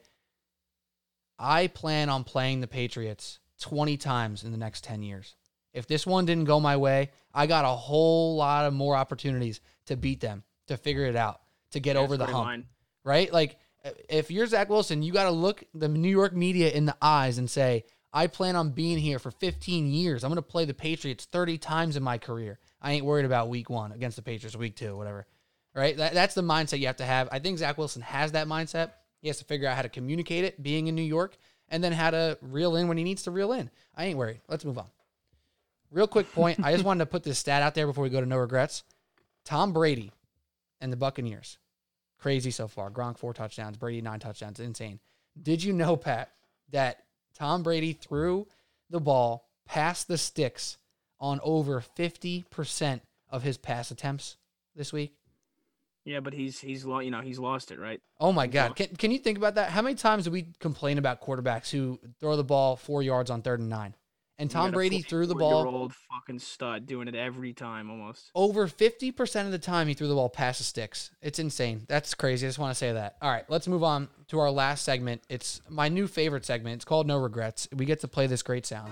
[1.43, 5.35] I plan on playing the Patriots 20 times in the next 10 years.
[5.73, 9.59] If this one didn't go my way, I got a whole lot of more opportunities
[9.87, 11.41] to beat them, to figure it out,
[11.71, 12.45] to get over the hump.
[12.45, 12.65] Line.
[13.03, 13.31] Right?
[13.33, 13.57] Like
[14.09, 17.37] if you're Zach Wilson, you got to look the New York media in the eyes
[17.37, 17.83] and say,
[18.13, 20.23] I plan on being here for 15 years.
[20.23, 22.59] I'm going to play the Patriots 30 times in my career.
[22.81, 25.25] I ain't worried about week one against the Patriots, week two, whatever.
[25.75, 25.97] Right?
[25.97, 27.27] That, that's the mindset you have to have.
[27.31, 28.91] I think Zach Wilson has that mindset.
[29.23, 31.37] He has to figure out how to communicate it being in New York
[31.69, 33.69] and then how to reel in when he needs to reel in.
[33.95, 34.41] I ain't worried.
[34.49, 34.87] Let's move on.
[35.91, 36.59] Real quick point.
[36.61, 38.83] I just wanted to put this stat out there before we go to no regrets.
[39.45, 40.11] Tom Brady
[40.81, 41.57] and the Buccaneers.
[42.19, 42.91] Crazy so far.
[42.91, 44.59] Gronk four touchdowns, Brady nine touchdowns.
[44.59, 44.99] Insane.
[45.41, 46.29] Did you know, Pat,
[46.71, 48.45] that Tom Brady threw
[48.89, 50.77] the ball past the sticks
[51.17, 52.99] on over 50%
[53.29, 54.35] of his pass attempts
[54.75, 55.15] this week.
[56.05, 58.01] Yeah, but he's he's lo- you know he's lost it right.
[58.19, 58.75] Oh my He's God.
[58.75, 59.69] Can, can you think about that?
[59.69, 63.41] How many times do we complain about quarterbacks who throw the ball four yards on
[63.41, 63.95] third and nine?
[64.39, 68.31] And Tom Brady threw the ball 44-year-old fucking stud doing it every time almost.
[68.33, 71.11] over 50% of the time he threw the ball past the sticks.
[71.21, 71.85] It's insane.
[71.87, 72.47] That's crazy.
[72.47, 73.15] I just want to say that.
[73.21, 75.21] All right, let's move on to our last segment.
[75.29, 76.75] It's my new favorite segment.
[76.75, 77.67] It's called No Regrets.
[77.75, 78.91] We get to play this great sound.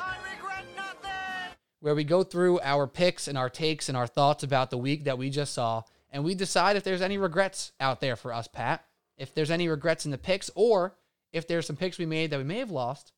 [1.80, 5.06] Where we go through our picks and our takes and our thoughts about the week
[5.06, 5.82] that we just saw,
[6.12, 8.86] and we decide if there's any regrets out there for us, Pat.
[9.18, 10.96] If there's any regrets in the picks, or
[11.32, 13.14] if there's some picks we made that we may have lost,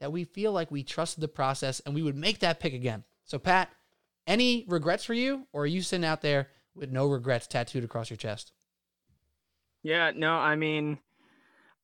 [0.00, 3.04] that we feel like we trusted the process and we would make that pick again.
[3.24, 3.70] So, Pat,
[4.26, 8.10] any regrets for you, or are you sitting out there with no regrets tattooed across
[8.10, 8.52] your chest?
[9.82, 10.98] Yeah, no, I mean,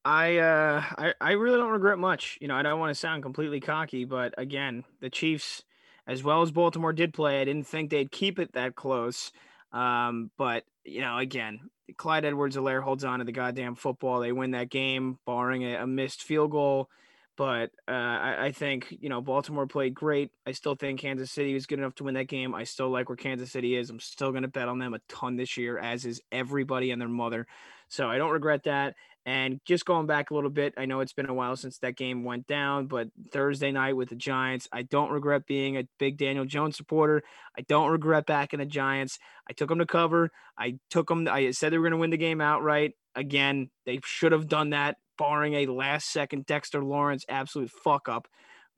[0.05, 2.39] I uh, I I really don't regret much.
[2.41, 5.65] You know, I don't want to sound completely cocky, but again, the Chiefs,
[6.07, 7.41] as well as Baltimore, did play.
[7.41, 9.33] I didn't think they'd keep it that close.
[9.73, 11.61] Um, but you know, again,
[11.97, 14.21] Clyde Edwards-Helaire holds on to the goddamn football.
[14.21, 16.89] They win that game, barring a, a missed field goal.
[17.37, 20.33] But uh, I, I think you know Baltimore played great.
[20.45, 22.53] I still think Kansas City was good enough to win that game.
[22.53, 23.91] I still like where Kansas City is.
[23.91, 27.01] I'm still going to bet on them a ton this year, as is everybody and
[27.01, 27.47] their mother.
[27.89, 28.95] So I don't regret that.
[29.27, 31.97] And just going back a little bit, I know it's been a while since that
[31.97, 36.17] game went down, but Thursday night with the Giants, I don't regret being a big
[36.17, 37.23] Daniel Jones supporter.
[37.55, 39.19] I don't regret backing the Giants.
[39.47, 40.31] I took them to cover.
[40.57, 41.29] I took them.
[41.29, 42.93] I said they were going to win the game outright.
[43.15, 48.29] Again, they should have done that, barring a last second Dexter Lawrence absolute fuck up.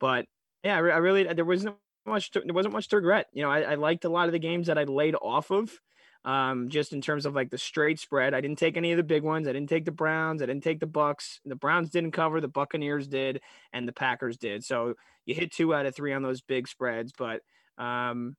[0.00, 0.26] But
[0.64, 2.32] yeah, I, really there wasn't much.
[2.32, 3.28] To, there wasn't much to regret.
[3.32, 5.70] You know, I, I liked a lot of the games that I laid off of
[6.24, 8.34] um, just in terms of like the straight spread.
[8.34, 9.48] I didn't take any of the big ones.
[9.48, 10.42] I didn't take the Browns.
[10.42, 11.38] I didn't take the Bucs.
[11.44, 12.40] The Browns didn't cover.
[12.40, 13.40] The Buccaneers did,
[13.72, 14.64] and the Packers did.
[14.64, 14.94] So
[15.24, 17.12] you hit two out of three on those big spreads.
[17.16, 17.40] But
[17.78, 18.36] um,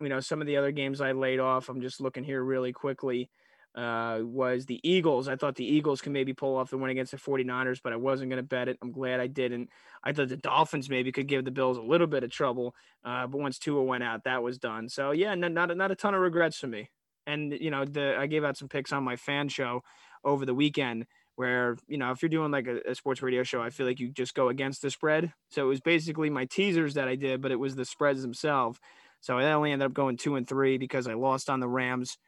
[0.00, 1.68] you know, some of the other games I laid off.
[1.68, 3.30] I'm just looking here really quickly.
[3.74, 5.28] Uh, was the Eagles.
[5.28, 7.96] I thought the Eagles can maybe pull off the win against the 49ers, but I
[7.96, 8.76] wasn't going to bet it.
[8.82, 9.70] I'm glad I didn't.
[10.04, 13.26] I thought the Dolphins maybe could give the Bills a little bit of trouble, uh,
[13.28, 14.90] but once Tua went out, that was done.
[14.90, 16.90] So yeah, not not, not a ton of regrets for me
[17.26, 19.82] and you know the i gave out some picks on my fan show
[20.24, 21.06] over the weekend
[21.36, 24.00] where you know if you're doing like a, a, sports radio show i feel like
[24.00, 25.32] you just go against the spread.
[25.50, 28.78] So it was basically my teasers that i did but it was the spreads themselves.
[29.20, 32.18] So i only ended up going two and three because i lost on the rams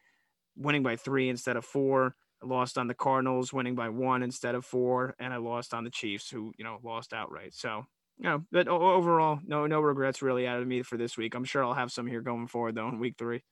[0.57, 2.15] winning by three instead of four.
[2.43, 5.83] I lost on the cardinals winning by one instead of four and i lost on
[5.83, 7.53] the chiefs who you know lost outright.
[7.53, 7.85] So
[8.17, 11.35] you know, but overall, no no regrets really out of me for this week.
[11.35, 13.43] I'm sure I'll have some here going forward though in week three.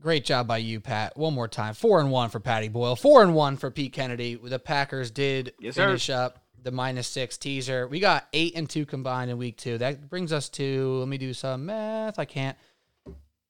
[0.00, 1.16] Great job by you, Pat.
[1.16, 1.74] One more time.
[1.74, 2.96] Four and one for Patty Boyle.
[2.96, 4.34] Four and one for Pete Kennedy.
[4.34, 6.14] The Packers did yes, finish sir.
[6.14, 7.86] up the minus six teaser.
[7.86, 9.78] We got eight and two combined in week two.
[9.78, 12.18] That brings us to let me do some math.
[12.18, 12.56] I can't.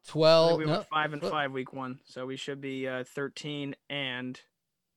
[0.07, 0.59] Twelve.
[0.59, 4.41] we no, went five and five week one, so we should be uh, thirteen and.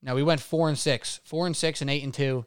[0.02, 1.20] No, we went four and six.
[1.24, 2.44] Four and six and eight and two.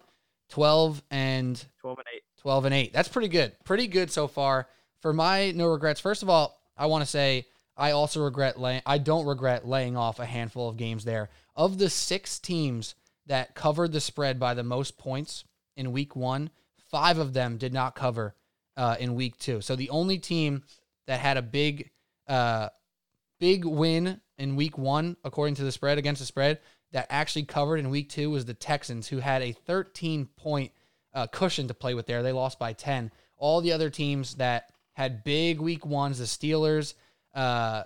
[0.50, 2.24] Twelve and twelve and eight.
[2.42, 2.94] Twelve and eight.
[2.94, 3.54] That's pretty good.
[3.64, 4.68] Pretty good so far.
[5.02, 6.02] For my no regrets.
[6.02, 7.46] First of all, I want to say
[7.78, 8.82] I also regret laying.
[8.86, 11.30] I don't regret laying off a handful of games there.
[11.56, 12.96] Of the six teams
[13.28, 15.44] that covered the spread by the most points
[15.76, 16.50] in week one,
[16.90, 18.36] five of them did not cover
[18.76, 19.62] uh, in week two.
[19.62, 20.64] So the only team
[21.06, 21.92] that had a big,
[22.28, 22.70] uh,
[23.40, 26.60] big win in week one, according to the spread against the spread,
[26.94, 30.72] that actually covered in week two was the Texans, who had a 13 point
[31.14, 32.24] uh, cushion to play with there.
[32.24, 33.12] They lost by 10.
[33.38, 36.94] All the other teams that had big week ones, the Steelers,
[37.38, 37.84] uh,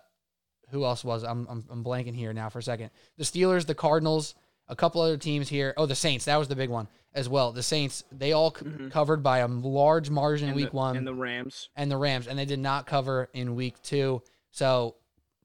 [0.69, 1.23] who else was?
[1.23, 2.89] I'm, I'm I'm blanking here now for a second.
[3.17, 4.33] The Steelers, the Cardinals,
[4.69, 5.73] a couple other teams here.
[5.77, 6.25] Oh, the Saints.
[6.25, 7.51] That was the big one as well.
[7.51, 8.03] The Saints.
[8.11, 8.89] They all c- Mhm.
[8.91, 11.67] covered by a large margin in week the, one, and the Rams.
[11.75, 14.21] and the Rams, and they did not cover in week two.
[14.51, 14.95] So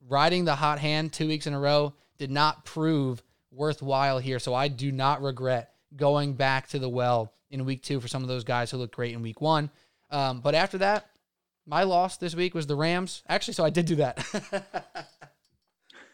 [0.07, 4.39] riding the hot hand two weeks in a row did not prove worthwhile here.
[4.39, 8.21] So I do not regret going back to the well in week two for some
[8.21, 9.69] of those guys who looked great in week one.
[10.09, 11.05] Um, but after that,
[11.67, 13.23] my loss this week was the Rams.
[13.27, 14.25] Actually, so I did do that.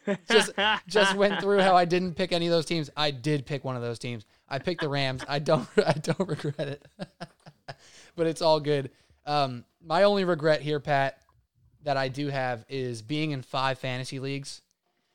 [0.28, 0.52] just
[0.86, 2.90] just went through how I didn't pick any of those teams.
[2.96, 4.26] I did pick one of those teams.
[4.48, 5.24] I picked the Rams.
[5.28, 6.86] I don't I don't regret it.
[8.16, 8.90] but it's all good.
[9.24, 11.18] Um, my only regret here, Pat,
[11.84, 14.60] that I do have is being in five fantasy leagues.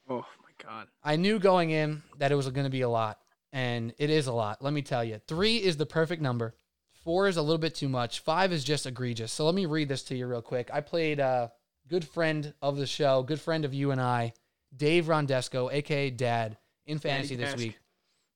[0.09, 0.87] Oh my god.
[1.03, 3.19] I knew going in that it was going to be a lot,
[3.51, 4.63] and it is a lot.
[4.63, 5.19] Let me tell you.
[5.27, 6.55] Three is the perfect number.
[7.03, 8.19] Four is a little bit too much.
[8.19, 9.31] Five is just egregious.
[9.31, 10.69] So let me read this to you real quick.
[10.73, 11.51] I played a
[11.87, 14.33] good friend of the show, good friend of you and I,
[14.75, 17.79] Dave Rondesco, aka Dad, in fantasy this week.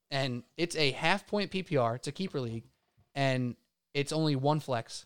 [0.10, 1.96] And it's a half point PPR.
[1.96, 2.66] It's a keeper league.
[3.16, 3.56] and
[3.94, 5.06] it's only one flex.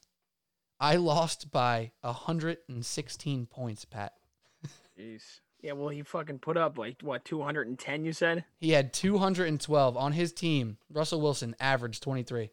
[0.80, 4.14] I lost by 116 points, Pat.
[4.98, 5.40] Jeez.
[5.62, 8.06] Yeah, well, he fucking put up like what 210.
[8.06, 8.46] You said.
[8.60, 10.78] He had 212 on his team.
[10.90, 12.52] Russell Wilson averaged 23.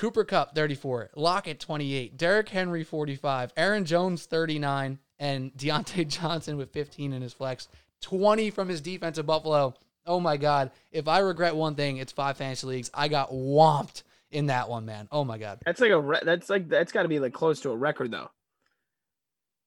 [0.00, 6.72] Cooper Kupp 34, Lockett 28, Derrick Henry 45, Aaron Jones 39, and Diontae Johnson with
[6.72, 7.68] 15 in his flex.
[8.00, 9.74] 20 from his defense of Buffalo.
[10.06, 10.70] Oh my God.
[10.90, 12.90] If I regret one thing, it's five fantasy leagues.
[12.94, 15.06] I got whomped in that one, man.
[15.12, 15.58] Oh my God.
[15.66, 18.10] That's like a re- that's like that's got to be like close to a record
[18.10, 18.30] though.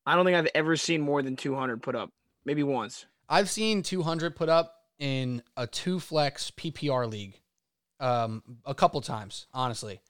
[0.04, 2.10] I don't think I've ever seen more than 200 put up.
[2.44, 3.06] Maybe once.
[3.30, 7.40] I've seen 200 put up in a two flex PPR league
[8.00, 10.02] um, a couple times, honestly.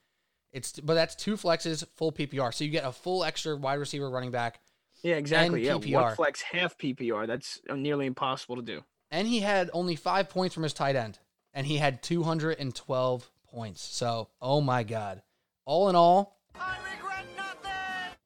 [0.54, 2.54] It's but that's two flexes, full PPR.
[2.54, 4.60] So you get a full extra wide receiver running back.
[5.02, 5.66] Yeah, exactly.
[5.66, 5.94] Yeah, PPR.
[5.94, 7.28] what flex half PPR?
[7.28, 8.84] That's nearly impossible to do.
[9.12, 11.20] And he had only five points from his tight end.
[11.54, 13.82] And he had 212 points.
[13.82, 15.22] So, oh my God.
[15.66, 17.72] All in all, I regret nothing.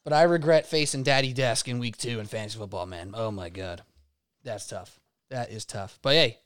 [0.04, 3.12] but I regret facing Daddy Desk in week two in fantasy football, man.
[3.14, 3.84] Oh my God.
[4.44, 5.00] That's tough.
[5.30, 6.00] That is tough.
[6.02, 6.38] But hey,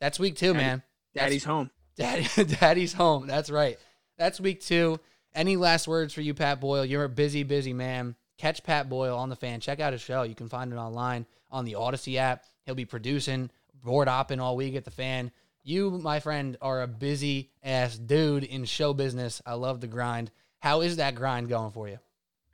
[0.00, 0.82] that's week two, Daddy- man.
[1.14, 1.70] That's- Daddy's home.
[1.96, 3.26] Daddy, Daddy's home.
[3.26, 3.78] That's right.
[4.18, 5.00] That's week two.
[5.36, 6.86] Any last words for you, Pat Boyle?
[6.86, 8.16] You're a busy, busy man.
[8.38, 9.60] Catch Pat Boyle on the fan.
[9.60, 10.22] Check out his show.
[10.22, 12.46] You can find it online on the Audacy app.
[12.64, 13.50] He'll be producing,
[13.84, 15.30] board opping all week at the fan.
[15.62, 19.42] You, my friend, are a busy ass dude in show business.
[19.44, 20.30] I love the grind.
[20.60, 21.98] How is that grind going for you?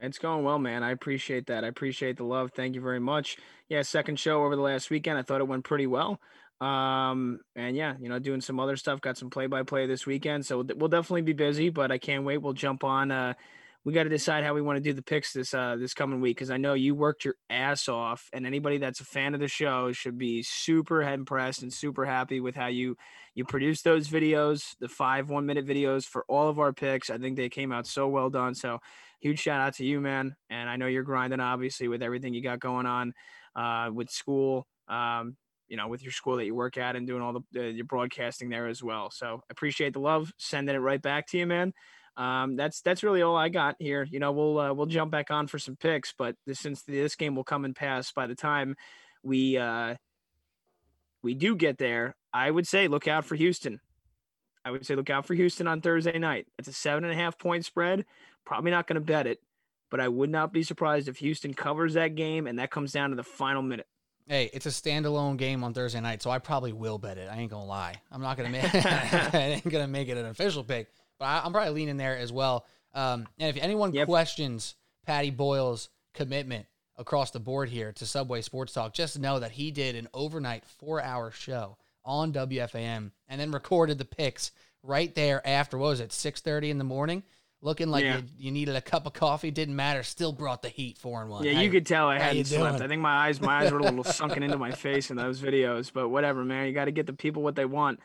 [0.01, 0.83] It's going well, man.
[0.83, 1.63] I appreciate that.
[1.63, 2.51] I appreciate the love.
[2.51, 3.37] Thank you very much.
[3.69, 5.19] Yeah, second show over the last weekend.
[5.19, 6.21] I thought it went pretty well.
[6.63, 9.01] Um, and yeah, you know, doing some other stuff.
[9.01, 11.71] Got some play by play this weekend, so we'll definitely be busy.
[11.71, 12.39] But I can't wait.
[12.39, 13.11] We'll jump on.
[13.11, 13.35] Uh,
[13.85, 16.21] we got to decide how we want to do the picks this uh this coming
[16.21, 19.41] week because I know you worked your ass off, and anybody that's a fan of
[19.41, 22.97] the show should be super impressed and super happy with how you
[23.35, 27.11] you produced those videos, the five one minute videos for all of our picks.
[27.11, 28.55] I think they came out so well done.
[28.55, 28.79] So
[29.21, 30.37] huge shout out to you, man.
[30.49, 33.15] And I know you're grinding obviously with everything you got going on
[33.57, 34.69] uh, with school.
[34.87, 35.37] Um,
[35.73, 37.87] you know, with your school that you work at and doing all the uh, your
[37.87, 39.11] broadcasting there as well.
[39.11, 41.73] So appreciate the love, sending it right back to you, man.
[42.15, 44.07] Um, that's that's really all I got here.
[44.11, 47.17] You know, we'll uh, we'll jump back on for some picks, but this, since this
[47.17, 48.77] game will come and pass by the time
[49.23, 49.95] we uh,
[51.23, 53.81] we do get there, I would say look out for Houston.
[54.67, 56.49] I would say look out for Houston on Thursday night.
[56.59, 58.05] It's a seven and a half point spread.
[58.45, 59.39] Probably not going to bet it,
[59.91, 63.09] but I would not be surprised if Houston covers that game and that comes down
[63.09, 63.87] to the final minute.
[64.29, 67.29] Hey, it's a standalone game on Thursday night, so I probably will bet it.
[67.31, 67.97] I ain't gonna lie.
[68.11, 68.65] I'm not gonna make.
[68.75, 72.33] I ain't gonna make it an official pick, but I, I'm probably leaning there as
[72.33, 72.65] well.
[72.95, 74.07] Um, and if anyone Yep.
[74.07, 74.75] questions
[75.07, 76.67] Patty Boyle's commitment
[76.97, 80.65] across the board here to Subway Sports Talk, just know that he did an overnight
[80.67, 84.53] four-hour show on WFAN and then recorded the picks
[84.83, 85.79] right there after.
[85.79, 86.11] What was it?
[86.11, 87.23] 6:30 in the morning.
[87.65, 88.19] Looking like Yeah.
[88.19, 89.51] you, you needed a cup of coffee.
[89.53, 90.03] Didn't matter.
[90.03, 91.45] Still brought the heat four and one.
[91.45, 92.81] Yeah, Hey, you could tell I hadn't slept.
[92.83, 95.41] I think my eyes, my eyes were a little sunken into my face in those
[95.41, 95.93] videos.
[95.93, 96.67] But whatever, man.
[96.67, 98.01] You got to get the people what they want.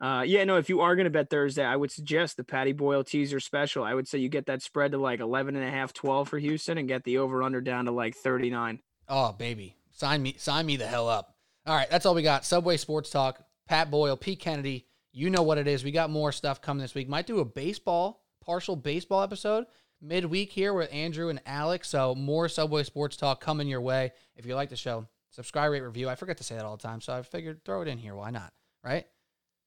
[0.00, 0.56] Uh, yeah, no.
[0.56, 3.84] If you are going to bet Thursday, I would suggest the Patty Boyle teaser special.
[3.84, 6.38] I would say you get that spread to like 11 and a half, 12 for
[6.38, 8.80] Houston, and get the over under down to like 39.
[9.08, 9.76] Oh, baby.
[9.92, 11.36] Sign me sign me the hell up.
[11.66, 12.44] All right, that's all we got.
[12.44, 14.86] Subway Sports Talk, Pat Boyle, Pete Kennedy.
[15.12, 15.84] You know what it is.
[15.84, 17.08] We got more stuff coming this week.
[17.08, 19.64] Might do a baseball, partial baseball episode
[20.00, 21.88] midweek here with Andrew and Alex.
[21.88, 24.12] So more Subway Sports Talk coming your way.
[24.36, 26.08] If you like the show, subscribe, rate, review.
[26.08, 28.14] I forget to say that all the time, so I figured throw it in here.
[28.14, 28.52] Why not?
[28.84, 29.06] Right?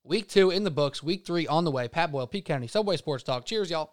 [0.04, 1.88] Week two in the books, week three on the way.
[1.88, 3.46] Pat Boyle, Pete Kennedy, Subway Sports Talk.
[3.46, 3.92] Cheers, y'all.